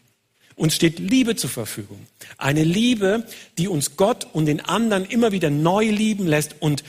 Uns 0.60 0.76
steht 0.76 1.00
Liebe 1.00 1.38
zur 1.38 1.50
Verfügung. 1.50 2.06
Eine 2.38 2.65
Liebe, 2.65 3.26
die 3.58 3.69
uns 3.69 3.95
Gott 3.95 4.28
und 4.34 4.45
den 4.45 4.60
anderen 4.60 5.06
immer 5.06 5.32
wieder 5.32 5.50
neu 5.50 5.86
lieben 5.89 6.28
lässt 6.28 6.56
und 6.60 6.84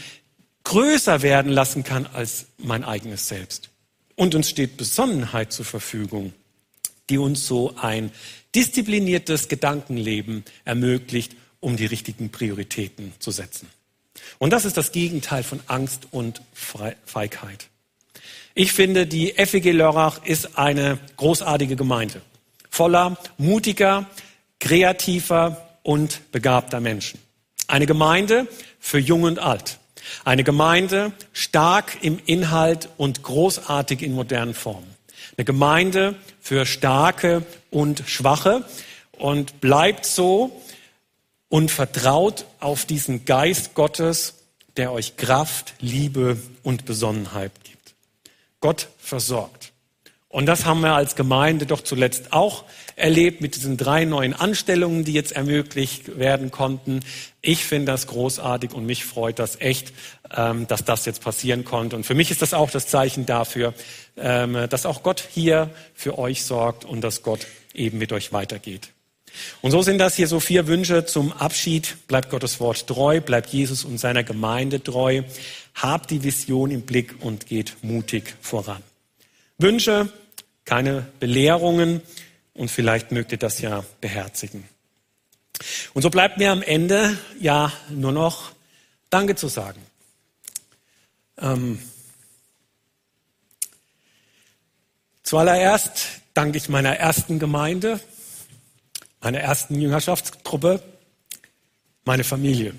größer 0.65 1.23
werden 1.23 1.53
lassen 1.53 1.85
kann 1.85 2.07
als 2.13 2.47
mein 2.59 2.83
eigenes 2.83 3.29
Selbst. 3.29 3.69
Und 4.17 4.35
uns 4.35 4.51
steht 4.51 4.77
Besonnenheit 4.77 5.53
zur 5.53 5.65
Verfügung, 5.65 6.33
die 7.11 7.19
uns 7.19 7.47
so 7.47 7.77
ein 7.77 8.11
diszipliniertes 8.57 9.47
Gedankenleben 9.47 10.45
ermöglicht, 10.65 11.37
um 11.61 11.77
die 11.77 11.87
richtigen 11.87 12.31
Prioritäten 12.31 13.13
zu 13.21 13.31
setzen. 13.31 13.69
Und 14.39 14.53
das 14.53 14.65
ist 14.65 14.79
das 14.79 14.91
Gegenteil 14.91 15.45
von 15.45 15.61
Angst 15.69 16.09
und 16.11 16.43
Feigheit. 16.53 17.69
Ich 18.57 18.73
finde, 18.73 19.07
die 19.07 19.33
FEG 19.35 19.73
Lörrach 19.73 20.25
ist 20.25 20.59
eine 20.59 20.99
großartige 21.17 21.77
Gemeinde, 21.77 22.21
voller 22.71 23.19
mutiger, 23.39 24.07
kreativer 24.59 25.69
und 25.83 26.33
begabter 26.33 26.81
Menschen. 26.81 27.21
Eine 27.67 27.87
Gemeinde 27.87 28.47
für 28.79 28.99
Jung 28.99 29.25
und 29.25 29.39
Alt. 29.39 29.79
Eine 30.25 30.45
Gemeinde 30.45 31.13
stark 31.33 31.99
im 32.03 32.19
Inhalt 32.27 32.89
und 32.97 33.23
großartig 33.23 34.03
in 34.03 34.15
modernen 34.15 34.55
Formen. 34.55 34.95
Eine 35.37 35.45
Gemeinde 35.45 36.17
für 36.41 36.67
Starke 36.67 37.45
und 37.71 38.03
Schwache 38.07 38.65
und 39.13 39.61
bleibt 39.61 40.07
so 40.07 40.61
und 41.49 41.71
vertraut 41.71 42.47
auf 42.59 42.87
diesen 42.87 43.25
Geist 43.27 43.75
Gottes, 43.75 44.35
der 44.77 44.93
euch 44.93 45.17
Kraft, 45.17 45.75
Liebe 45.81 46.39
und 46.63 46.87
Besonnenheit 46.87 47.53
gibt. 47.65 47.95
Gott 48.61 48.89
versorgt. 48.99 49.60
Und 50.31 50.47
das 50.47 50.65
haben 50.65 50.81
wir 50.81 50.95
als 50.95 51.17
Gemeinde 51.17 51.67
doch 51.67 51.81
zuletzt 51.81 52.33
auch 52.33 52.63
erlebt 52.95 53.41
mit 53.41 53.57
diesen 53.57 53.77
drei 53.77 54.05
neuen 54.05 54.33
Anstellungen, 54.33 55.05
die 55.05 55.13
jetzt 55.13 55.33
ermöglicht 55.33 56.19
werden 56.19 56.53
konnten. 56.53 57.01
Ich 57.43 57.65
finde 57.65 57.91
das 57.91 58.07
großartig 58.07 58.73
und 58.73 58.87
mich 58.87 59.05
freut 59.05 59.41
das 59.41 59.61
echt, 59.61 59.93
ähm, 60.35 60.69
dass 60.69 60.85
das 60.85 61.05
jetzt 61.05 61.21
passieren 61.21 61.65
konnte. 61.65 61.97
Und 61.97 62.07
für 62.07 62.15
mich 62.15 62.31
ist 62.31 62.43
das 62.43 62.55
auch 62.55 62.71
das 62.71 62.87
Zeichen 62.87 63.27
dafür, 63.27 63.75
ähm, 64.17 64.69
dass 64.71 64.87
auch 64.87 65.03
Gott 65.03 65.25
hier 65.29 65.69
für 65.95 66.17
euch 66.17 66.45
sorgt 66.45 66.85
und 66.85 67.01
dass 67.01 67.25
Gott 67.25 67.49
eben 67.75 67.99
mit 67.99 68.13
euch 68.13 68.33
weitergeht. 68.33 68.91
Und 69.63 69.73
so 69.73 69.83
sind 69.83 69.99
das 69.99 70.15
hier 70.15 70.29
so 70.29 70.39
vier 70.39 70.69
Wünsche 70.69 71.07
zum 71.07 71.33
Abschied. 71.33 71.97
Bleibt 72.07 72.31
Gottes 72.31 72.61
Wort 72.61 72.87
treu, 72.87 73.21
bleibt 73.21 73.51
Jesus 73.51 73.85
und 73.85 73.99
seiner 73.99 74.23
Gemeinde 74.23 74.81
treu, 74.81 75.23
habt 75.75 76.11
die 76.11 76.23
Vision 76.23 76.71
im 76.71 76.83
Blick 76.83 77.17
und 77.19 77.49
geht 77.49 77.77
mutig 77.83 78.37
voran. 78.41 78.83
Wünsche, 79.59 80.09
keine 80.71 81.05
Belehrungen 81.19 82.01
und 82.55 82.71
vielleicht 82.71 83.11
mögt 83.11 83.33
ihr 83.33 83.39
das 83.39 83.61
ja 83.61 83.85
beherzigen. 84.01 84.69
Und 85.95 86.03
so 86.03 86.11
bleibt 86.11 86.39
mir 86.39 86.53
am 86.53 86.63
Ende 86.63 87.19
ja 87.41 87.73
nur 87.89 88.13
noch 88.13 88.53
Danke 89.11 89.35
zu 89.35 89.49
sagen. 89.49 89.85
Ähm, 91.39 91.83
zuallererst 95.25 96.21
danke 96.35 96.59
ich 96.59 96.69
meiner 96.69 96.95
ersten 96.95 97.41
Gemeinde, 97.41 97.99
meiner 99.21 99.41
ersten 99.41 99.75
Jüngerschaftsgruppe, 99.75 100.81
meine 102.05 102.23
Familie. 102.23 102.77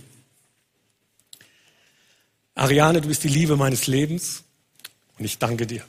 Ariane, 2.56 3.02
du 3.02 3.10
bist 3.10 3.26
die 3.26 3.28
Liebe 3.28 3.58
meines 3.58 3.88
Lebens 3.88 4.46
und 5.18 5.26
ich 5.26 5.40
danke 5.40 5.68
dir. 5.68 5.84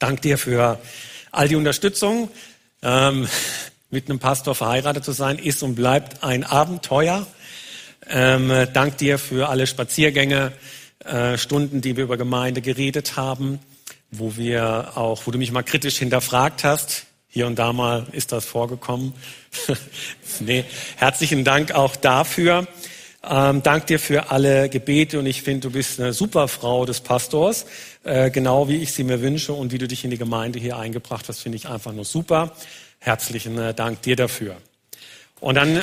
Danke 0.00 0.22
dir 0.22 0.38
für 0.38 0.78
all 1.30 1.48
die 1.48 1.56
Unterstützung. 1.56 2.30
Ähm, 2.80 3.28
mit 3.90 4.08
einem 4.08 4.18
Pastor 4.18 4.54
verheiratet 4.54 5.04
zu 5.04 5.12
sein, 5.12 5.38
ist 5.38 5.62
und 5.62 5.74
bleibt 5.74 6.24
ein 6.24 6.42
Abenteuer. 6.42 7.26
Ähm, 8.08 8.50
dank 8.72 8.96
dir 8.96 9.18
für 9.18 9.50
alle 9.50 9.66
Spaziergänge, 9.66 10.52
äh, 11.04 11.36
Stunden, 11.36 11.82
die 11.82 11.98
wir 11.98 12.04
über 12.04 12.16
Gemeinde 12.16 12.62
geredet 12.62 13.18
haben, 13.18 13.58
wo 14.10 14.38
wir 14.38 14.92
auch, 14.94 15.26
wo 15.26 15.32
du 15.32 15.38
mich 15.38 15.52
mal 15.52 15.64
kritisch 15.64 15.98
hinterfragt 15.98 16.64
hast. 16.64 17.04
Hier 17.28 17.46
und 17.46 17.58
da 17.58 17.74
mal 17.74 18.06
ist 18.12 18.32
das 18.32 18.46
vorgekommen. 18.46 19.12
nee, 20.40 20.64
herzlichen 20.96 21.44
Dank 21.44 21.72
auch 21.72 21.94
dafür. 21.94 22.66
Ähm, 23.22 23.62
dank 23.62 23.86
dir 23.86 23.98
für 23.98 24.30
alle 24.30 24.70
Gebete 24.70 25.18
und 25.18 25.26
ich 25.26 25.42
finde, 25.42 25.68
du 25.68 25.70
bist 25.70 26.00
eine 26.00 26.14
super 26.14 26.48
Frau 26.48 26.86
des 26.86 27.00
Pastors, 27.00 27.66
äh, 28.02 28.30
genau 28.30 28.68
wie 28.68 28.76
ich 28.76 28.92
sie 28.92 29.04
mir 29.04 29.20
wünsche 29.20 29.52
und 29.52 29.72
wie 29.72 29.78
du 29.78 29.86
dich 29.86 30.04
in 30.04 30.10
die 30.10 30.16
Gemeinde 30.16 30.58
hier 30.58 30.78
eingebracht 30.78 31.28
hast, 31.28 31.40
finde 31.40 31.56
ich 31.56 31.68
einfach 31.68 31.92
nur 31.92 32.06
super. 32.06 32.52
Herzlichen 32.98 33.58
äh, 33.58 33.74
Dank 33.74 34.00
dir 34.02 34.16
dafür. 34.16 34.56
Und 35.40 35.56
dann 35.56 35.82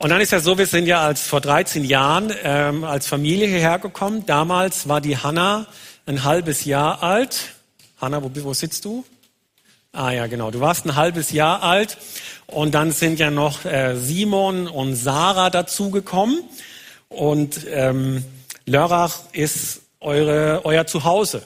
Und 0.00 0.10
dann 0.10 0.20
ist 0.20 0.30
ja 0.30 0.38
so, 0.38 0.56
wir 0.56 0.66
sind 0.66 0.86
ja 0.86 1.00
als 1.00 1.22
vor 1.22 1.40
13 1.40 1.82
Jahren 1.82 2.32
ähm, 2.44 2.84
als 2.84 3.08
Familie 3.08 3.48
hierher 3.48 3.80
gekommen. 3.80 4.24
Damals 4.26 4.88
war 4.88 5.00
die 5.00 5.16
Hanna 5.16 5.66
ein 6.06 6.22
halbes 6.22 6.64
Jahr 6.64 7.02
alt. 7.02 7.54
Hanna, 8.00 8.22
wo, 8.22 8.30
wo 8.32 8.54
sitzt 8.54 8.84
du? 8.84 9.04
Ah 9.90 10.12
ja, 10.12 10.28
genau. 10.28 10.52
Du 10.52 10.60
warst 10.60 10.86
ein 10.86 10.94
halbes 10.94 11.32
Jahr 11.32 11.64
alt 11.64 11.98
und 12.46 12.76
dann 12.76 12.92
sind 12.92 13.18
ja 13.18 13.32
noch 13.32 13.64
äh, 13.64 13.96
Simon 13.96 14.68
und 14.68 14.94
Sarah 14.94 15.50
dazugekommen 15.50 16.44
und 17.08 17.66
ähm, 17.68 18.24
Lörrach 18.66 19.22
ist 19.32 19.80
eure, 19.98 20.60
euer 20.64 20.86
Zuhause. 20.86 21.42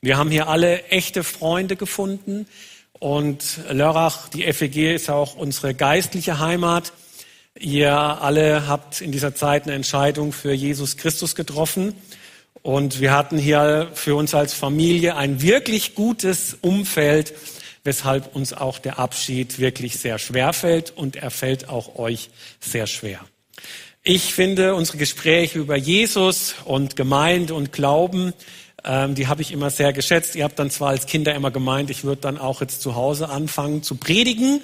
Wir 0.00 0.16
haben 0.16 0.30
hier 0.30 0.48
alle 0.48 0.84
echte 0.84 1.22
Freunde 1.22 1.76
gefunden 1.76 2.46
und 2.98 3.60
Lörrach, 3.68 4.30
die 4.30 4.50
FEG 4.50 4.94
ist 4.94 5.10
auch 5.10 5.34
unsere 5.34 5.74
geistliche 5.74 6.38
Heimat. 6.38 6.94
Ihr 7.58 7.92
alle 7.92 8.68
habt 8.68 9.00
in 9.00 9.10
dieser 9.10 9.34
Zeit 9.34 9.64
eine 9.64 9.74
Entscheidung 9.74 10.32
für 10.32 10.52
Jesus 10.52 10.96
Christus 10.96 11.34
getroffen. 11.34 11.94
Und 12.62 13.00
wir 13.00 13.12
hatten 13.12 13.38
hier 13.38 13.90
für 13.94 14.14
uns 14.14 14.34
als 14.34 14.54
Familie 14.54 15.16
ein 15.16 15.42
wirklich 15.42 15.94
gutes 15.94 16.58
Umfeld, 16.60 17.32
weshalb 17.82 18.36
uns 18.36 18.52
auch 18.52 18.78
der 18.78 18.98
Abschied 18.98 19.58
wirklich 19.58 19.98
sehr 19.98 20.18
schwer 20.18 20.52
fällt 20.52 20.96
und 20.96 21.16
er 21.16 21.30
fällt 21.30 21.68
auch 21.68 21.96
euch 21.96 22.30
sehr 22.60 22.86
schwer. 22.86 23.20
Ich 24.02 24.32
finde 24.32 24.74
unsere 24.74 24.98
Gespräche 24.98 25.58
über 25.58 25.76
Jesus 25.76 26.54
und 26.64 26.96
Gemeinde 26.96 27.54
und 27.54 27.72
Glauben, 27.72 28.32
ähm, 28.84 29.14
die 29.14 29.26
habe 29.26 29.42
ich 29.42 29.52
immer 29.52 29.70
sehr 29.70 29.92
geschätzt. 29.92 30.34
Ihr 30.36 30.44
habt 30.44 30.58
dann 30.58 30.70
zwar 30.70 30.90
als 30.90 31.06
Kinder 31.06 31.34
immer 31.34 31.50
gemeint, 31.50 31.90
ich 31.90 32.04
würde 32.04 32.20
dann 32.20 32.38
auch 32.38 32.60
jetzt 32.60 32.82
zu 32.82 32.94
Hause 32.94 33.28
anfangen 33.28 33.82
zu 33.82 33.96
predigen. 33.96 34.60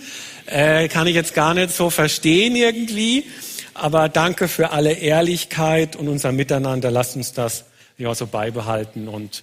Äh, 0.47 0.89
kann 0.89 1.07
ich 1.07 1.15
jetzt 1.15 1.35
gar 1.35 1.55
nicht 1.55 1.71
so 1.71 1.91
verstehen 1.91 2.57
irgendwie. 2.57 3.25
Aber 3.75 4.09
danke 4.09 4.49
für 4.49 4.71
alle 4.71 4.93
Ehrlichkeit 4.93 5.97
und 5.97 6.09
unser 6.09 6.33
Miteinander. 6.33 6.91
Lasst 6.91 7.17
uns 7.17 7.33
das 7.33 7.65
ja 7.99 8.15
so 8.15 8.27
beibehalten 8.27 9.09
und 9.09 9.43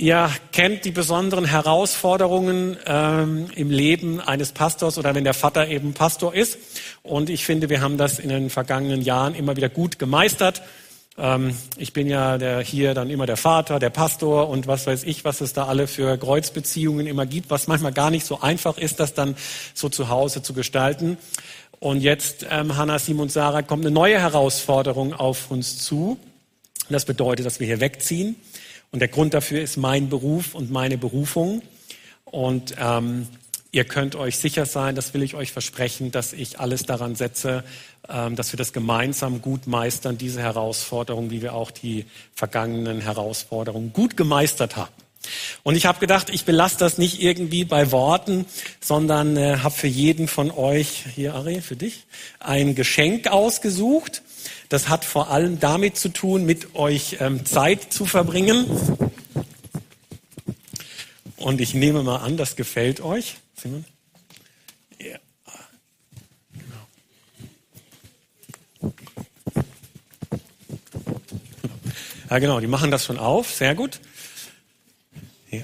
Ihr 0.00 0.30
kennt 0.52 0.84
die 0.84 0.92
besonderen 0.92 1.44
Herausforderungen 1.44 2.76
ähm, 2.86 3.46
im 3.56 3.68
Leben 3.68 4.20
eines 4.20 4.52
Pastors 4.52 4.96
oder 4.96 5.16
wenn 5.16 5.24
der 5.24 5.34
Vater 5.34 5.66
eben 5.66 5.92
Pastor 5.92 6.32
ist. 6.32 6.56
Und 7.02 7.28
ich 7.30 7.44
finde, 7.44 7.68
wir 7.68 7.80
haben 7.80 7.98
das 7.98 8.20
in 8.20 8.28
den 8.28 8.48
vergangenen 8.48 9.02
Jahren 9.02 9.34
immer 9.34 9.56
wieder 9.56 9.68
gut 9.68 9.98
gemeistert. 9.98 10.62
Ähm, 11.18 11.56
ich 11.76 11.92
bin 11.92 12.06
ja 12.06 12.38
der, 12.38 12.60
hier 12.60 12.94
dann 12.94 13.10
immer 13.10 13.26
der 13.26 13.36
Vater, 13.36 13.78
der 13.78 13.90
Pastor 13.90 14.48
und 14.48 14.66
was 14.66 14.86
weiß 14.86 15.02
ich, 15.04 15.24
was 15.24 15.40
es 15.40 15.52
da 15.52 15.66
alle 15.66 15.86
für 15.86 16.16
Kreuzbeziehungen 16.16 17.06
immer 17.06 17.26
gibt, 17.26 17.50
was 17.50 17.66
manchmal 17.66 17.92
gar 17.92 18.10
nicht 18.10 18.24
so 18.24 18.40
einfach 18.40 18.78
ist, 18.78 19.00
das 19.00 19.14
dann 19.14 19.36
so 19.74 19.88
zu 19.88 20.08
Hause 20.08 20.42
zu 20.42 20.54
gestalten. 20.54 21.18
Und 21.80 22.00
jetzt, 22.00 22.46
ähm, 22.50 22.76
Hannah, 22.76 22.98
Simon, 22.98 23.28
Sarah, 23.28 23.62
kommt 23.62 23.84
eine 23.84 23.92
neue 23.92 24.18
Herausforderung 24.18 25.12
auf 25.12 25.50
uns 25.50 25.78
zu. 25.78 26.18
Das 26.88 27.04
bedeutet, 27.04 27.46
dass 27.46 27.60
wir 27.60 27.66
hier 27.66 27.80
wegziehen. 27.80 28.36
Und 28.90 29.00
der 29.00 29.08
Grund 29.08 29.34
dafür 29.34 29.60
ist 29.60 29.76
mein 29.76 30.08
Beruf 30.08 30.54
und 30.54 30.70
meine 30.70 30.98
Berufung. 30.98 31.62
Und 32.24 32.74
ähm, 32.78 33.28
ihr 33.70 33.84
könnt 33.84 34.16
euch 34.16 34.38
sicher 34.38 34.66
sein, 34.66 34.94
das 34.94 35.14
will 35.14 35.22
ich 35.22 35.34
euch 35.34 35.52
versprechen, 35.52 36.10
dass 36.10 36.32
ich 36.32 36.58
alles 36.60 36.84
daran 36.84 37.14
setze, 37.14 37.64
ähm, 38.08 38.36
dass 38.36 38.52
wir 38.52 38.56
das 38.56 38.72
gemeinsam 38.72 39.42
gut 39.42 39.66
meistern, 39.66 40.18
diese 40.18 40.40
Herausforderung, 40.40 41.30
wie 41.30 41.42
wir 41.42 41.54
auch 41.54 41.70
die 41.70 42.06
vergangenen 42.34 43.00
Herausforderungen 43.00 43.92
gut 43.92 44.16
gemeistert 44.16 44.76
haben. 44.76 44.92
Und 45.62 45.76
ich 45.76 45.84
habe 45.84 45.98
gedacht, 45.98 46.30
ich 46.30 46.44
belasse 46.44 46.78
das 46.78 46.96
nicht 46.96 47.20
irgendwie 47.20 47.64
bei 47.64 47.90
Worten, 47.90 48.46
sondern 48.80 49.36
äh, 49.36 49.58
habe 49.58 49.74
für 49.74 49.86
jeden 49.86 50.28
von 50.28 50.50
euch, 50.50 51.04
hier 51.14 51.34
Ari, 51.34 51.60
für 51.60 51.76
dich, 51.76 52.06
ein 52.40 52.74
Geschenk 52.74 53.26
ausgesucht. 53.28 54.22
Das 54.68 54.88
hat 54.88 55.04
vor 55.04 55.30
allem 55.30 55.60
damit 55.60 55.98
zu 55.98 56.08
tun, 56.10 56.46
mit 56.46 56.74
euch 56.74 57.18
ähm, 57.20 57.44
Zeit 57.44 57.92
zu 57.92 58.06
verbringen. 58.06 58.66
Und 61.36 61.60
ich 61.60 61.74
nehme 61.74 62.02
mal 62.02 62.18
an, 62.18 62.36
das 62.36 62.56
gefällt 62.56 63.00
euch. 63.00 63.36
Simon? 63.58 63.84
Ja. 65.00 65.18
Genau. 66.52 66.88
Ja, 72.30 72.38
genau, 72.38 72.60
die 72.60 72.66
machen 72.66 72.90
das 72.90 73.04
schon 73.04 73.18
auf. 73.18 73.50
Sehr 73.50 73.74
gut. 73.74 74.00
Ja. 75.50 75.62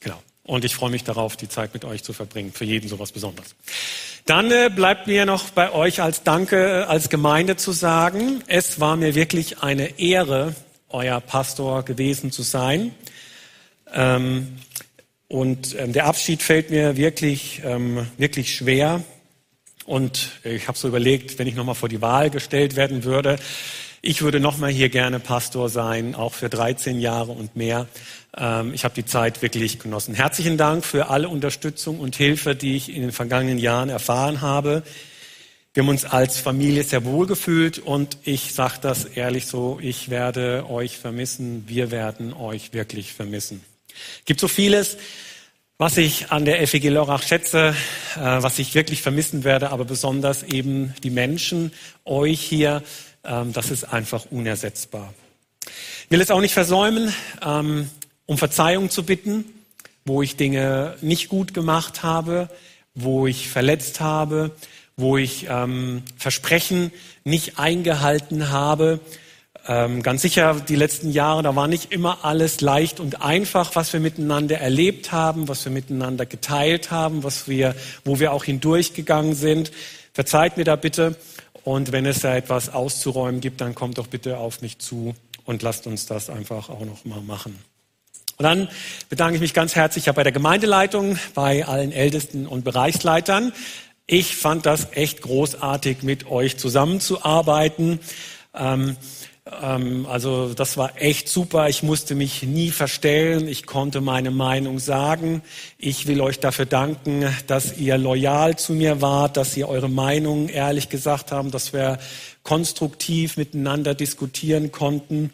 Genau. 0.00 0.22
Und 0.42 0.64
ich 0.64 0.74
freue 0.74 0.90
mich 0.90 1.04
darauf, 1.04 1.36
die 1.36 1.48
Zeit 1.48 1.74
mit 1.74 1.84
euch 1.84 2.02
zu 2.02 2.12
verbringen. 2.12 2.52
Für 2.52 2.64
jeden 2.64 2.88
sowas 2.88 3.12
Besonderes. 3.12 3.54
Dann 4.26 4.50
äh, 4.50 4.70
bleibt 4.74 5.06
mir 5.06 5.26
noch 5.26 5.50
bei 5.50 5.70
euch 5.70 6.00
als 6.00 6.22
Danke 6.22 6.56
äh, 6.56 6.82
als 6.84 7.10
Gemeinde 7.10 7.56
zu 7.56 7.72
sagen, 7.72 8.42
es 8.46 8.80
war 8.80 8.96
mir 8.96 9.14
wirklich 9.14 9.62
eine 9.62 9.98
Ehre, 9.98 10.54
euer 10.88 11.20
Pastor 11.20 11.82
gewesen 11.82 12.32
zu 12.32 12.42
sein. 12.42 12.94
Ähm, 13.92 14.56
und 15.28 15.76
ähm, 15.78 15.92
der 15.92 16.06
Abschied 16.06 16.42
fällt 16.42 16.70
mir 16.70 16.96
wirklich, 16.96 17.62
ähm, 17.64 18.06
wirklich 18.18 18.54
schwer. 18.54 19.02
Und 19.86 20.30
ich 20.44 20.66
habe 20.66 20.78
so 20.78 20.88
überlegt, 20.88 21.38
wenn 21.38 21.46
ich 21.46 21.54
nochmal 21.54 21.74
vor 21.74 21.90
die 21.90 22.00
Wahl 22.00 22.30
gestellt 22.30 22.74
werden 22.74 23.04
würde, 23.04 23.38
ich 24.06 24.20
würde 24.20 24.38
nochmal 24.38 24.70
hier 24.70 24.90
gerne 24.90 25.18
Pastor 25.18 25.70
sein, 25.70 26.14
auch 26.14 26.34
für 26.34 26.50
13 26.50 27.00
Jahre 27.00 27.32
und 27.32 27.56
mehr. 27.56 27.86
Ähm, 28.36 28.74
ich 28.74 28.84
habe 28.84 28.94
die 28.94 29.06
Zeit 29.06 29.40
wirklich 29.40 29.78
genossen. 29.78 30.14
Herzlichen 30.14 30.58
Dank 30.58 30.84
für 30.84 31.08
alle 31.08 31.30
Unterstützung 31.30 32.00
und 32.00 32.14
Hilfe, 32.14 32.54
die 32.54 32.76
ich 32.76 32.94
in 32.94 33.00
den 33.00 33.12
vergangenen 33.12 33.56
Jahren 33.56 33.88
erfahren 33.88 34.42
habe. 34.42 34.82
Wir 35.72 35.82
haben 35.82 35.88
uns 35.88 36.04
als 36.04 36.38
Familie 36.38 36.84
sehr 36.84 37.06
wohl 37.06 37.26
gefühlt 37.26 37.78
und 37.78 38.18
ich 38.24 38.52
sage 38.52 38.74
das 38.82 39.06
ehrlich 39.06 39.46
so, 39.46 39.78
ich 39.80 40.10
werde 40.10 40.66
euch 40.68 40.98
vermissen, 40.98 41.64
wir 41.66 41.90
werden 41.90 42.34
euch 42.34 42.74
wirklich 42.74 43.14
vermissen. 43.14 43.64
Es 44.20 44.24
gibt 44.24 44.40
so 44.40 44.48
vieles, 44.48 44.96
was 45.78 45.96
ich 45.96 46.30
an 46.30 46.44
der 46.44 46.66
FEG 46.66 46.84
Lörrach 46.84 47.22
schätze, 47.22 47.74
äh, 48.16 48.20
was 48.20 48.58
ich 48.58 48.74
wirklich 48.74 49.02
vermissen 49.02 49.44
werde, 49.44 49.70
aber 49.70 49.84
besonders 49.84 50.42
eben 50.42 50.94
die 51.02 51.10
Menschen, 51.10 51.72
euch 52.04 52.40
hier, 52.40 52.82
ähm, 53.24 53.52
das 53.52 53.70
ist 53.70 53.84
einfach 53.84 54.26
unersetzbar. 54.30 55.12
Ich 55.66 56.10
will 56.10 56.20
es 56.20 56.30
auch 56.30 56.40
nicht 56.40 56.54
versäumen, 56.54 57.12
ähm, 57.44 57.90
um 58.26 58.38
Verzeihung 58.38 58.90
zu 58.90 59.04
bitten, 59.04 59.44
wo 60.04 60.22
ich 60.22 60.36
Dinge 60.36 60.96
nicht 61.00 61.28
gut 61.28 61.54
gemacht 61.54 62.02
habe, 62.02 62.48
wo 62.94 63.26
ich 63.26 63.48
verletzt 63.48 64.00
habe, 64.00 64.52
wo 64.96 65.16
ich 65.16 65.46
ähm, 65.48 66.02
Versprechen 66.16 66.92
nicht 67.24 67.58
eingehalten 67.58 68.50
habe. 68.50 69.00
Ähm, 69.66 70.02
ganz 70.02 70.20
sicher, 70.20 70.60
die 70.60 70.76
letzten 70.76 71.10
Jahre, 71.10 71.42
da 71.42 71.56
war 71.56 71.68
nicht 71.68 71.90
immer 71.90 72.18
alles 72.22 72.60
leicht 72.60 73.00
und 73.00 73.22
einfach, 73.22 73.74
was 73.74 73.92
wir 73.94 74.00
miteinander 74.00 74.58
erlebt 74.58 75.10
haben, 75.10 75.48
was 75.48 75.64
wir 75.64 75.72
miteinander 75.72 76.26
geteilt 76.26 76.90
haben, 76.90 77.22
was 77.22 77.48
wir, 77.48 77.74
wo 78.04 78.20
wir 78.20 78.32
auch 78.32 78.44
hindurchgegangen 78.44 79.34
sind. 79.34 79.72
Verzeiht 80.12 80.58
mir 80.58 80.64
da 80.64 80.76
bitte. 80.76 81.16
Und 81.62 81.92
wenn 81.92 82.04
es 82.04 82.20
da 82.20 82.36
etwas 82.36 82.68
auszuräumen 82.74 83.40
gibt, 83.40 83.62
dann 83.62 83.74
kommt 83.74 83.96
doch 83.96 84.06
bitte 84.06 84.36
auf 84.36 84.60
mich 84.60 84.78
zu 84.78 85.14
und 85.46 85.62
lasst 85.62 85.86
uns 85.86 86.04
das 86.04 86.28
einfach 86.28 86.68
auch 86.68 86.84
noch 86.84 87.06
mal 87.06 87.22
machen. 87.22 87.58
Und 88.36 88.42
dann 88.42 88.68
bedanke 89.08 89.36
ich 89.36 89.40
mich 89.40 89.54
ganz 89.54 89.74
herzlich 89.74 90.04
bei 90.06 90.22
der 90.22 90.32
Gemeindeleitung, 90.32 91.18
bei 91.34 91.64
allen 91.64 91.92
Ältesten 91.92 92.46
und 92.46 92.64
Bereichsleitern. 92.64 93.52
Ich 94.06 94.36
fand 94.36 94.66
das 94.66 94.88
echt 94.92 95.22
großartig, 95.22 96.02
mit 96.02 96.26
euch 96.26 96.58
zusammenzuarbeiten. 96.58 98.00
Ähm, 98.54 98.96
ähm, 99.62 100.06
also 100.06 100.54
das 100.54 100.76
war 100.76 101.00
echt 101.00 101.28
super. 101.28 101.68
Ich 101.68 101.82
musste 101.82 102.14
mich 102.14 102.42
nie 102.42 102.70
verstellen. 102.70 103.48
Ich 103.48 103.66
konnte 103.66 104.00
meine 104.00 104.30
Meinung 104.30 104.78
sagen. 104.78 105.42
Ich 105.78 106.06
will 106.06 106.20
euch 106.20 106.40
dafür 106.40 106.66
danken, 106.66 107.26
dass 107.46 107.76
ihr 107.76 107.98
loyal 107.98 108.56
zu 108.56 108.72
mir 108.72 109.00
wart, 109.00 109.36
dass 109.36 109.56
ihr 109.56 109.68
eure 109.68 109.90
Meinung 109.90 110.48
ehrlich 110.48 110.88
gesagt 110.88 111.32
haben, 111.32 111.50
dass 111.50 111.72
wir 111.72 111.98
konstruktiv 112.42 113.36
miteinander 113.36 113.94
diskutieren 113.94 114.72
konnten 114.72 115.30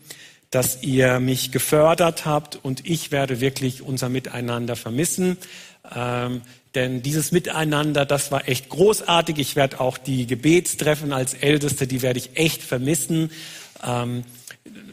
dass 0.51 0.83
ihr 0.83 1.21
mich 1.21 1.53
gefördert 1.53 2.27
habt 2.27 2.59
und 2.61 2.85
ich 2.85 3.13
werde 3.13 3.41
wirklich 3.41 3.83
unser 3.83 4.09
Miteinander 4.09 4.75
vermissen. 4.75 5.39
Ähm, 5.95 6.43
denn 6.75 7.03
dieses 7.03 7.33
Miteinander, 7.33 8.05
das 8.05 8.33
war 8.33 8.49
echt 8.49 8.69
großartig. 8.69 9.39
Ich 9.39 9.57
werde 9.57 9.81
auch 9.81 9.97
die 9.97 10.27
Gebetstreffen 10.27 11.13
als 11.13 11.35
Älteste, 11.35 11.87
die 11.87 12.03
werde 12.03 12.19
ich 12.19 12.37
echt 12.37 12.63
vermissen. 12.63 13.31
Ähm, 13.83 14.25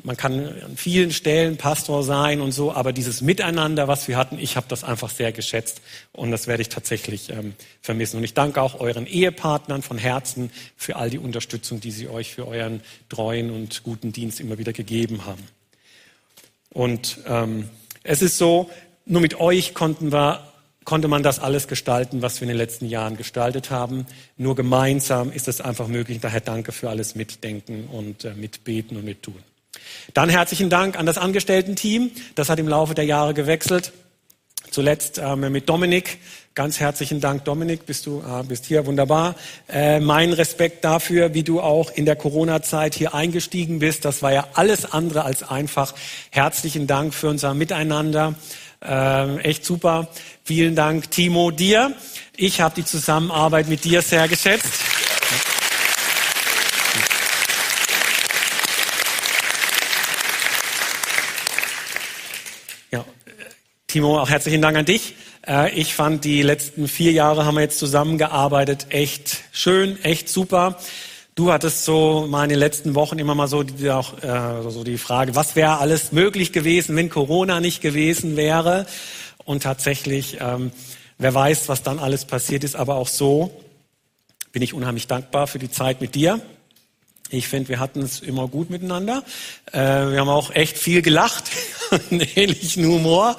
man 0.04 0.16
kann 0.16 0.48
an 0.64 0.78
vielen 0.78 1.12
Stellen 1.12 1.58
Pastor 1.58 2.04
sein 2.04 2.42
und 2.42 2.52
so, 2.52 2.72
aber 2.72 2.94
dieses 2.94 3.22
Miteinander, 3.22 3.88
was 3.88 4.08
wir 4.08 4.18
hatten, 4.18 4.40
ich 4.40 4.56
habe 4.56 4.68
das 4.70 4.84
einfach 4.84 5.10
sehr 5.10 5.32
geschätzt 5.32 5.82
und 6.14 6.32
das 6.32 6.48
werde 6.48 6.62
ich 6.62 6.70
tatsächlich 6.70 7.30
ähm, 7.30 7.54
vermissen. 7.82 8.18
Und 8.18 8.24
ich 8.24 8.34
danke 8.34 8.62
auch 8.62 8.80
euren 8.80 9.06
Ehepartnern 9.06 9.82
von 9.82 9.98
Herzen 9.98 10.52
für 10.78 10.96
all 10.96 11.10
die 11.10 11.20
Unterstützung, 11.20 11.82
die 11.82 11.92
sie 11.92 12.08
euch 12.08 12.34
für 12.34 12.48
euren 12.48 12.82
treuen 13.10 13.52
und 13.52 13.84
guten 13.84 14.14
Dienst 14.14 14.40
immer 14.40 14.58
wieder 14.58 14.74
gegeben 14.74 15.26
haben. 15.26 15.44
Und 16.70 17.20
ähm, 17.28 17.70
es 18.04 18.22
ist 18.22 18.38
so, 18.38 18.70
nur 19.06 19.22
mit 19.22 19.40
euch 19.40 19.74
konnten 19.74 20.12
wir 20.12 20.54
konnte 20.88 21.10
man 21.10 21.22
das 21.22 21.40
alles 21.40 21.68
gestalten, 21.68 22.22
was 22.22 22.40
wir 22.40 22.44
in 22.44 22.48
den 22.48 22.58
letzten 22.58 22.86
Jahren 22.86 23.18
gestaltet 23.18 23.72
haben. 23.72 24.06
Nur 24.38 24.56
gemeinsam 24.56 25.34
ist 25.34 25.50
es 25.50 25.60
einfach 25.60 25.90
möglich. 25.90 26.20
Daher 26.22 26.40
danke 26.40 26.72
für 26.72 26.90
alles 26.90 27.14
Mitdenken 27.14 27.90
und 27.92 28.24
äh, 28.24 28.34
Mitbeten 28.36 28.96
und 28.96 29.04
Mittun. 29.04 29.36
Dann 30.14 30.30
herzlichen 30.30 30.70
Dank 30.70 30.98
an 30.98 31.06
das 31.06 31.18
Angestellten-Team. 31.18 32.12
Das 32.36 32.48
hat 32.48 32.58
im 32.58 32.70
Laufe 32.70 32.96
der 32.96 33.04
Jahre 33.04 33.34
gewechselt. 33.34 33.92
Zuletzt 34.72 35.20
ähm, 35.22 35.52
mit 35.52 35.68
Dominik. 35.68 36.20
Ganz 36.56 36.80
herzlichen 36.80 37.20
Dank, 37.20 37.44
Dominik. 37.44 37.86
Bist 37.86 38.06
du 38.06 38.24
ah, 38.26 38.44
bist 38.44 38.66
hier 38.66 38.86
wunderbar. 38.86 39.36
Äh, 39.68 40.00
mein 40.00 40.32
Respekt 40.32 40.86
dafür, 40.86 41.34
wie 41.34 41.44
du 41.44 41.60
auch 41.60 41.92
in 41.92 42.06
der 42.06 42.16
Corona-Zeit 42.16 42.96
hier 42.96 43.14
eingestiegen 43.14 43.80
bist. 43.80 44.06
Das 44.06 44.22
war 44.22 44.32
ja 44.32 44.48
alles 44.54 44.90
andere 44.90 45.26
als 45.26 45.44
einfach. 45.44 45.94
Herzlichen 46.32 46.88
Dank 46.88 47.14
für 47.14 47.28
unser 47.28 47.54
Miteinander. 47.54 48.36
Ähm, 48.82 49.40
echt 49.40 49.66
super. 49.66 50.08
Vielen 50.44 50.76
Dank, 50.76 51.10
Timo, 51.12 51.52
dir. 51.52 51.94
Ich 52.36 52.62
habe 52.62 52.76
die 52.76 52.86
Zusammenarbeit 52.86 53.68
mit 53.68 53.84
dir 53.84 54.02
sehr 54.02 54.28
geschätzt. 54.28 54.72
Ja, 62.92 63.04
Timo, 63.88 64.20
auch 64.20 64.30
herzlichen 64.30 64.62
Dank 64.62 64.78
an 64.78 64.86
dich. 64.86 65.16
Äh, 65.48 65.72
ich 65.74 65.96
fand 65.96 66.24
die 66.24 66.42
letzten 66.42 66.88
vier 66.88 67.12
Jahre 67.12 67.46
haben 67.46 67.56
wir 67.56 67.62
jetzt 67.62 67.80
zusammengearbeitet 67.80 68.88
echt 68.90 69.38
schön, 69.52 70.02
echt 70.04 70.30
super. 70.30 70.78
Du 71.38 71.52
hattest 71.52 71.86
so 71.86 72.26
mal 72.28 72.46
in 72.46 72.50
den 72.50 72.58
letzten 72.58 72.96
Wochen 72.96 73.20
immer 73.20 73.36
mal 73.36 73.48
so 73.48 73.62
die, 73.62 73.92
auch, 73.92 74.24
äh, 74.24 74.72
so 74.72 74.84
die 74.84 74.98
Frage, 74.98 75.36
was 75.36 75.56
wäre 75.56 75.78
alles 75.78 76.12
möglich 76.12 76.52
gewesen, 76.52 76.96
wenn 76.96 77.12
Corona 77.12 77.60
nicht 77.60 77.80
gewesen 77.80 78.36
wäre? 78.36 78.88
Und 79.46 79.62
tatsächlich, 79.62 80.40
ähm, 80.42 80.72
wer 81.20 81.36
weiß, 81.36 81.70
was 81.70 81.84
dann 81.84 82.00
alles 82.00 82.26
passiert 82.26 82.64
ist, 82.64 82.76
aber 82.76 82.96
auch 82.96 83.08
so 83.08 83.52
bin 84.52 84.64
ich 84.64 84.74
unheimlich 84.74 85.06
dankbar 85.06 85.46
für 85.46 85.60
die 85.60 85.70
Zeit 85.70 86.02
mit 86.02 86.16
dir. 86.16 86.42
Ich 87.30 87.48
finde, 87.48 87.70
wir 87.70 87.80
hatten 87.80 88.02
es 88.02 88.20
immer 88.20 88.48
gut 88.48 88.72
miteinander. 88.72 89.24
Äh, 89.72 89.78
wir 89.78 90.20
haben 90.20 90.30
auch 90.30 90.50
echt 90.50 90.80
viel 90.80 91.04
gelacht, 91.04 91.52
einen 92.12 92.22
ähnlichen 92.36 92.86
Humor. 92.86 93.38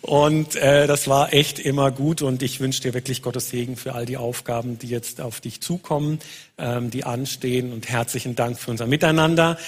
Und 0.00 0.56
äh, 0.56 0.86
das 0.86 1.08
war 1.08 1.32
echt 1.32 1.58
immer 1.58 1.90
gut. 1.90 2.22
Und 2.22 2.42
ich 2.42 2.60
wünsche 2.60 2.82
dir 2.82 2.94
wirklich 2.94 3.22
Gottes 3.22 3.50
Segen 3.50 3.76
für 3.76 3.94
all 3.94 4.06
die 4.06 4.16
Aufgaben, 4.16 4.78
die 4.78 4.88
jetzt 4.88 5.20
auf 5.20 5.40
dich 5.40 5.60
zukommen, 5.60 6.18
ähm, 6.58 6.90
die 6.90 7.04
anstehen. 7.04 7.72
Und 7.72 7.88
herzlichen 7.88 8.34
Dank 8.34 8.58
für 8.58 8.70
unser 8.70 8.86
Miteinander. 8.86 9.58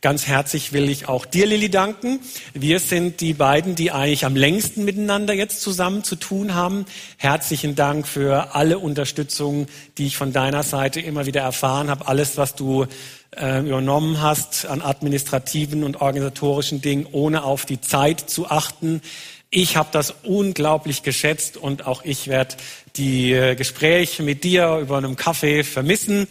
Ganz 0.00 0.26
herzlich 0.26 0.72
will 0.72 0.88
ich 0.88 1.08
auch 1.08 1.26
dir, 1.26 1.46
Lilly, 1.46 1.70
danken. 1.70 2.20
Wir 2.54 2.78
sind 2.78 3.20
die 3.20 3.34
beiden, 3.34 3.74
die 3.74 3.90
eigentlich 3.90 4.24
am 4.24 4.36
längsten 4.36 4.84
miteinander 4.84 5.34
jetzt 5.34 5.60
zusammen 5.60 6.04
zu 6.04 6.16
tun 6.16 6.54
haben. 6.54 6.86
Herzlichen 7.16 7.74
Dank 7.74 8.06
für 8.06 8.54
alle 8.54 8.78
Unterstützung, 8.78 9.66
die 9.96 10.06
ich 10.06 10.16
von 10.16 10.32
deiner 10.32 10.62
Seite 10.62 11.00
immer 11.00 11.26
wieder 11.26 11.40
erfahren 11.40 11.90
habe. 11.90 12.06
Alles, 12.06 12.36
was 12.36 12.54
du 12.54 12.86
äh, 13.36 13.60
übernommen 13.60 14.20
hast 14.20 14.66
an 14.66 14.82
administrativen 14.82 15.84
und 15.84 16.00
organisatorischen 16.00 16.80
Dingen, 16.80 17.06
ohne 17.12 17.44
auf 17.44 17.66
die 17.66 17.80
Zeit 17.80 18.20
zu 18.20 18.48
achten. 18.48 19.02
Ich 19.50 19.76
habe 19.76 19.88
das 19.92 20.14
unglaublich 20.22 21.02
geschätzt 21.02 21.56
und 21.56 21.86
auch 21.86 22.04
ich 22.04 22.28
werde 22.28 22.56
die 22.96 23.32
äh, 23.32 23.54
Gespräche 23.54 24.22
mit 24.22 24.44
dir 24.44 24.78
über 24.78 24.98
einem 24.98 25.16
Kaffee 25.16 25.64
vermissen. 25.64 26.26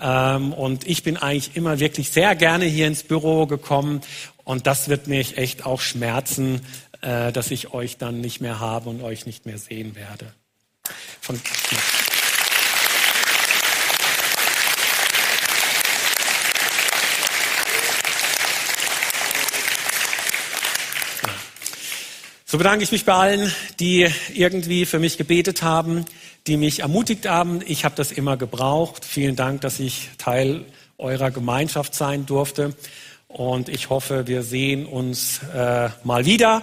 Ähm, 0.00 0.52
und 0.52 0.86
ich 0.86 1.02
bin 1.02 1.16
eigentlich 1.16 1.56
immer 1.56 1.80
wirklich 1.80 2.10
sehr 2.10 2.34
gerne 2.34 2.64
hier 2.64 2.86
ins 2.86 3.02
Büro 3.02 3.46
gekommen 3.46 4.00
und 4.44 4.66
das 4.66 4.88
wird 4.88 5.08
mich 5.08 5.38
echt 5.38 5.66
auch 5.66 5.80
schmerzen, 5.80 6.62
äh, 7.00 7.32
dass 7.32 7.50
ich 7.50 7.72
euch 7.72 7.96
dann 7.96 8.20
nicht 8.20 8.40
mehr 8.40 8.60
habe 8.60 8.90
und 8.90 9.02
euch 9.02 9.26
nicht 9.26 9.46
mehr 9.46 9.58
sehen 9.58 9.94
werde. 9.94 10.32
Von, 11.20 11.40
So 22.50 22.56
bedanke 22.56 22.82
ich 22.82 22.92
mich 22.92 23.04
bei 23.04 23.12
allen, 23.12 23.52
die 23.78 24.08
irgendwie 24.32 24.86
für 24.86 24.98
mich 24.98 25.18
gebetet 25.18 25.60
haben, 25.60 26.06
die 26.46 26.56
mich 26.56 26.80
ermutigt 26.80 27.28
haben. 27.28 27.60
Ich 27.66 27.84
habe 27.84 27.94
das 27.94 28.10
immer 28.10 28.38
gebraucht. 28.38 29.04
Vielen 29.04 29.36
Dank, 29.36 29.60
dass 29.60 29.78
ich 29.78 30.08
Teil 30.16 30.64
eurer 30.96 31.30
Gemeinschaft 31.30 31.94
sein 31.94 32.24
durfte. 32.24 32.74
Und 33.28 33.68
ich 33.68 33.90
hoffe, 33.90 34.26
wir 34.26 34.42
sehen 34.42 34.86
uns 34.86 35.40
äh, 35.54 35.90
mal 36.02 36.24
wieder. 36.24 36.62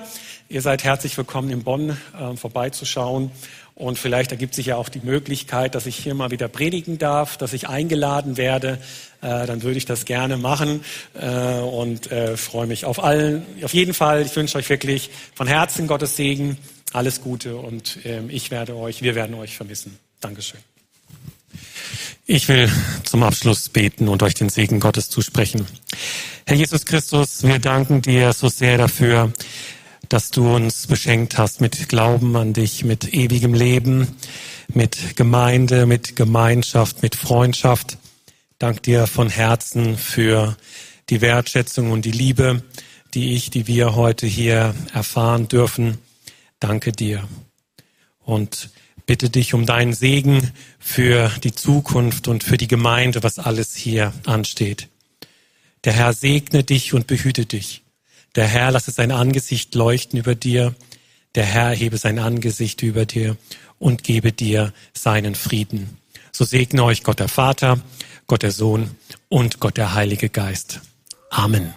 Ihr 0.49 0.61
seid 0.61 0.83
herzlich 0.83 1.15
willkommen 1.15 1.51
in 1.51 1.63
Bonn 1.63 1.91
äh, 2.19 2.35
vorbeizuschauen. 2.35 3.31
Und 3.75 3.99
vielleicht 3.99 4.31
ergibt 4.31 4.55
sich 4.55 4.67
ja 4.67 4.77
auch 4.77 4.89
die 4.89 5.01
Möglichkeit, 5.01 5.75
dass 5.75 5.85
ich 5.85 5.95
hier 5.95 6.15
mal 6.15 6.31
wieder 6.31 6.47
predigen 6.47 6.97
darf, 6.97 7.37
dass 7.37 7.53
ich 7.53 7.67
eingeladen 7.67 8.35
werde. 8.37 8.79
Äh, 9.21 9.45
dann 9.45 9.61
würde 9.63 9.77
ich 9.77 9.85
das 9.85 10.05
gerne 10.05 10.37
machen 10.37 10.83
äh, 11.13 11.59
und 11.59 12.11
äh, 12.11 12.35
freue 12.35 12.67
mich 12.67 12.85
auf 12.85 13.03
allen. 13.03 13.45
Auf 13.63 13.73
jeden 13.73 13.93
Fall, 13.93 14.23
ich 14.23 14.35
wünsche 14.35 14.57
euch 14.57 14.69
wirklich 14.69 15.11
von 15.35 15.45
Herzen 15.45 15.87
Gottes 15.87 16.15
Segen, 16.15 16.57
alles 16.93 17.21
Gute 17.21 17.57
und 17.57 17.99
ähm, 18.05 18.29
ich 18.29 18.49
werde 18.49 18.75
euch, 18.75 19.03
wir 19.03 19.13
werden 19.13 19.35
euch 19.35 19.55
vermissen. 19.55 19.99
Dankeschön. 20.21 20.61
Ich 22.25 22.47
will 22.47 22.71
zum 23.03 23.23
Abschluss 23.23 23.69
beten 23.69 24.07
und 24.07 24.23
euch 24.23 24.33
den 24.33 24.49
Segen 24.49 24.79
Gottes 24.79 25.09
zusprechen. 25.09 25.65
Herr 26.45 26.55
Jesus 26.55 26.85
Christus, 26.85 27.43
wir 27.43 27.59
danken 27.59 28.01
dir 28.01 28.33
so 28.33 28.49
sehr 28.49 28.77
dafür, 28.77 29.33
dass 30.09 30.31
du 30.31 30.55
uns 30.55 30.87
beschenkt 30.87 31.37
hast 31.37 31.61
mit 31.61 31.89
Glauben 31.89 32.35
an 32.35 32.53
dich, 32.53 32.83
mit 32.83 33.13
ewigem 33.13 33.53
Leben, 33.53 34.15
mit 34.73 35.15
Gemeinde, 35.15 35.85
mit 35.85 36.15
Gemeinschaft, 36.15 37.01
mit 37.01 37.15
Freundschaft. 37.15 37.97
Dank 38.59 38.83
dir 38.83 39.07
von 39.07 39.29
Herzen 39.29 39.97
für 39.97 40.55
die 41.09 41.21
Wertschätzung 41.21 41.91
und 41.91 42.05
die 42.05 42.11
Liebe, 42.11 42.63
die 43.13 43.33
ich, 43.35 43.49
die 43.49 43.67
wir 43.67 43.95
heute 43.95 44.27
hier 44.27 44.75
erfahren 44.93 45.47
dürfen. 45.47 45.97
Danke 46.59 46.91
dir. 46.91 47.27
Und 48.23 48.69
bitte 49.05 49.29
dich 49.29 49.53
um 49.53 49.65
deinen 49.65 49.93
Segen 49.93 50.51
für 50.79 51.31
die 51.43 51.53
Zukunft 51.53 52.27
und 52.27 52.43
für 52.43 52.57
die 52.57 52.67
Gemeinde, 52.67 53.23
was 53.23 53.39
alles 53.39 53.75
hier 53.75 54.13
ansteht. 54.25 54.89
Der 55.83 55.93
Herr 55.93 56.13
segne 56.13 56.63
dich 56.63 56.93
und 56.93 57.07
behüte 57.07 57.45
dich. 57.45 57.83
Der 58.35 58.47
Herr 58.47 58.71
lasse 58.71 58.91
sein 58.91 59.11
Angesicht 59.11 59.75
leuchten 59.75 60.19
über 60.19 60.35
dir. 60.35 60.75
Der 61.35 61.45
Herr 61.45 61.71
hebe 61.71 61.97
sein 61.97 62.19
Angesicht 62.19 62.81
über 62.81 63.05
dir 63.05 63.37
und 63.79 64.03
gebe 64.03 64.31
dir 64.31 64.73
seinen 64.93 65.35
Frieden. 65.35 65.97
So 66.31 66.43
segne 66.43 66.83
euch 66.83 67.03
Gott 67.03 67.19
der 67.19 67.29
Vater, 67.29 67.79
Gott 68.27 68.43
der 68.43 68.51
Sohn 68.51 68.91
und 69.29 69.59
Gott 69.59 69.77
der 69.77 69.93
Heilige 69.93 70.29
Geist. 70.29 70.81
Amen. 71.29 71.73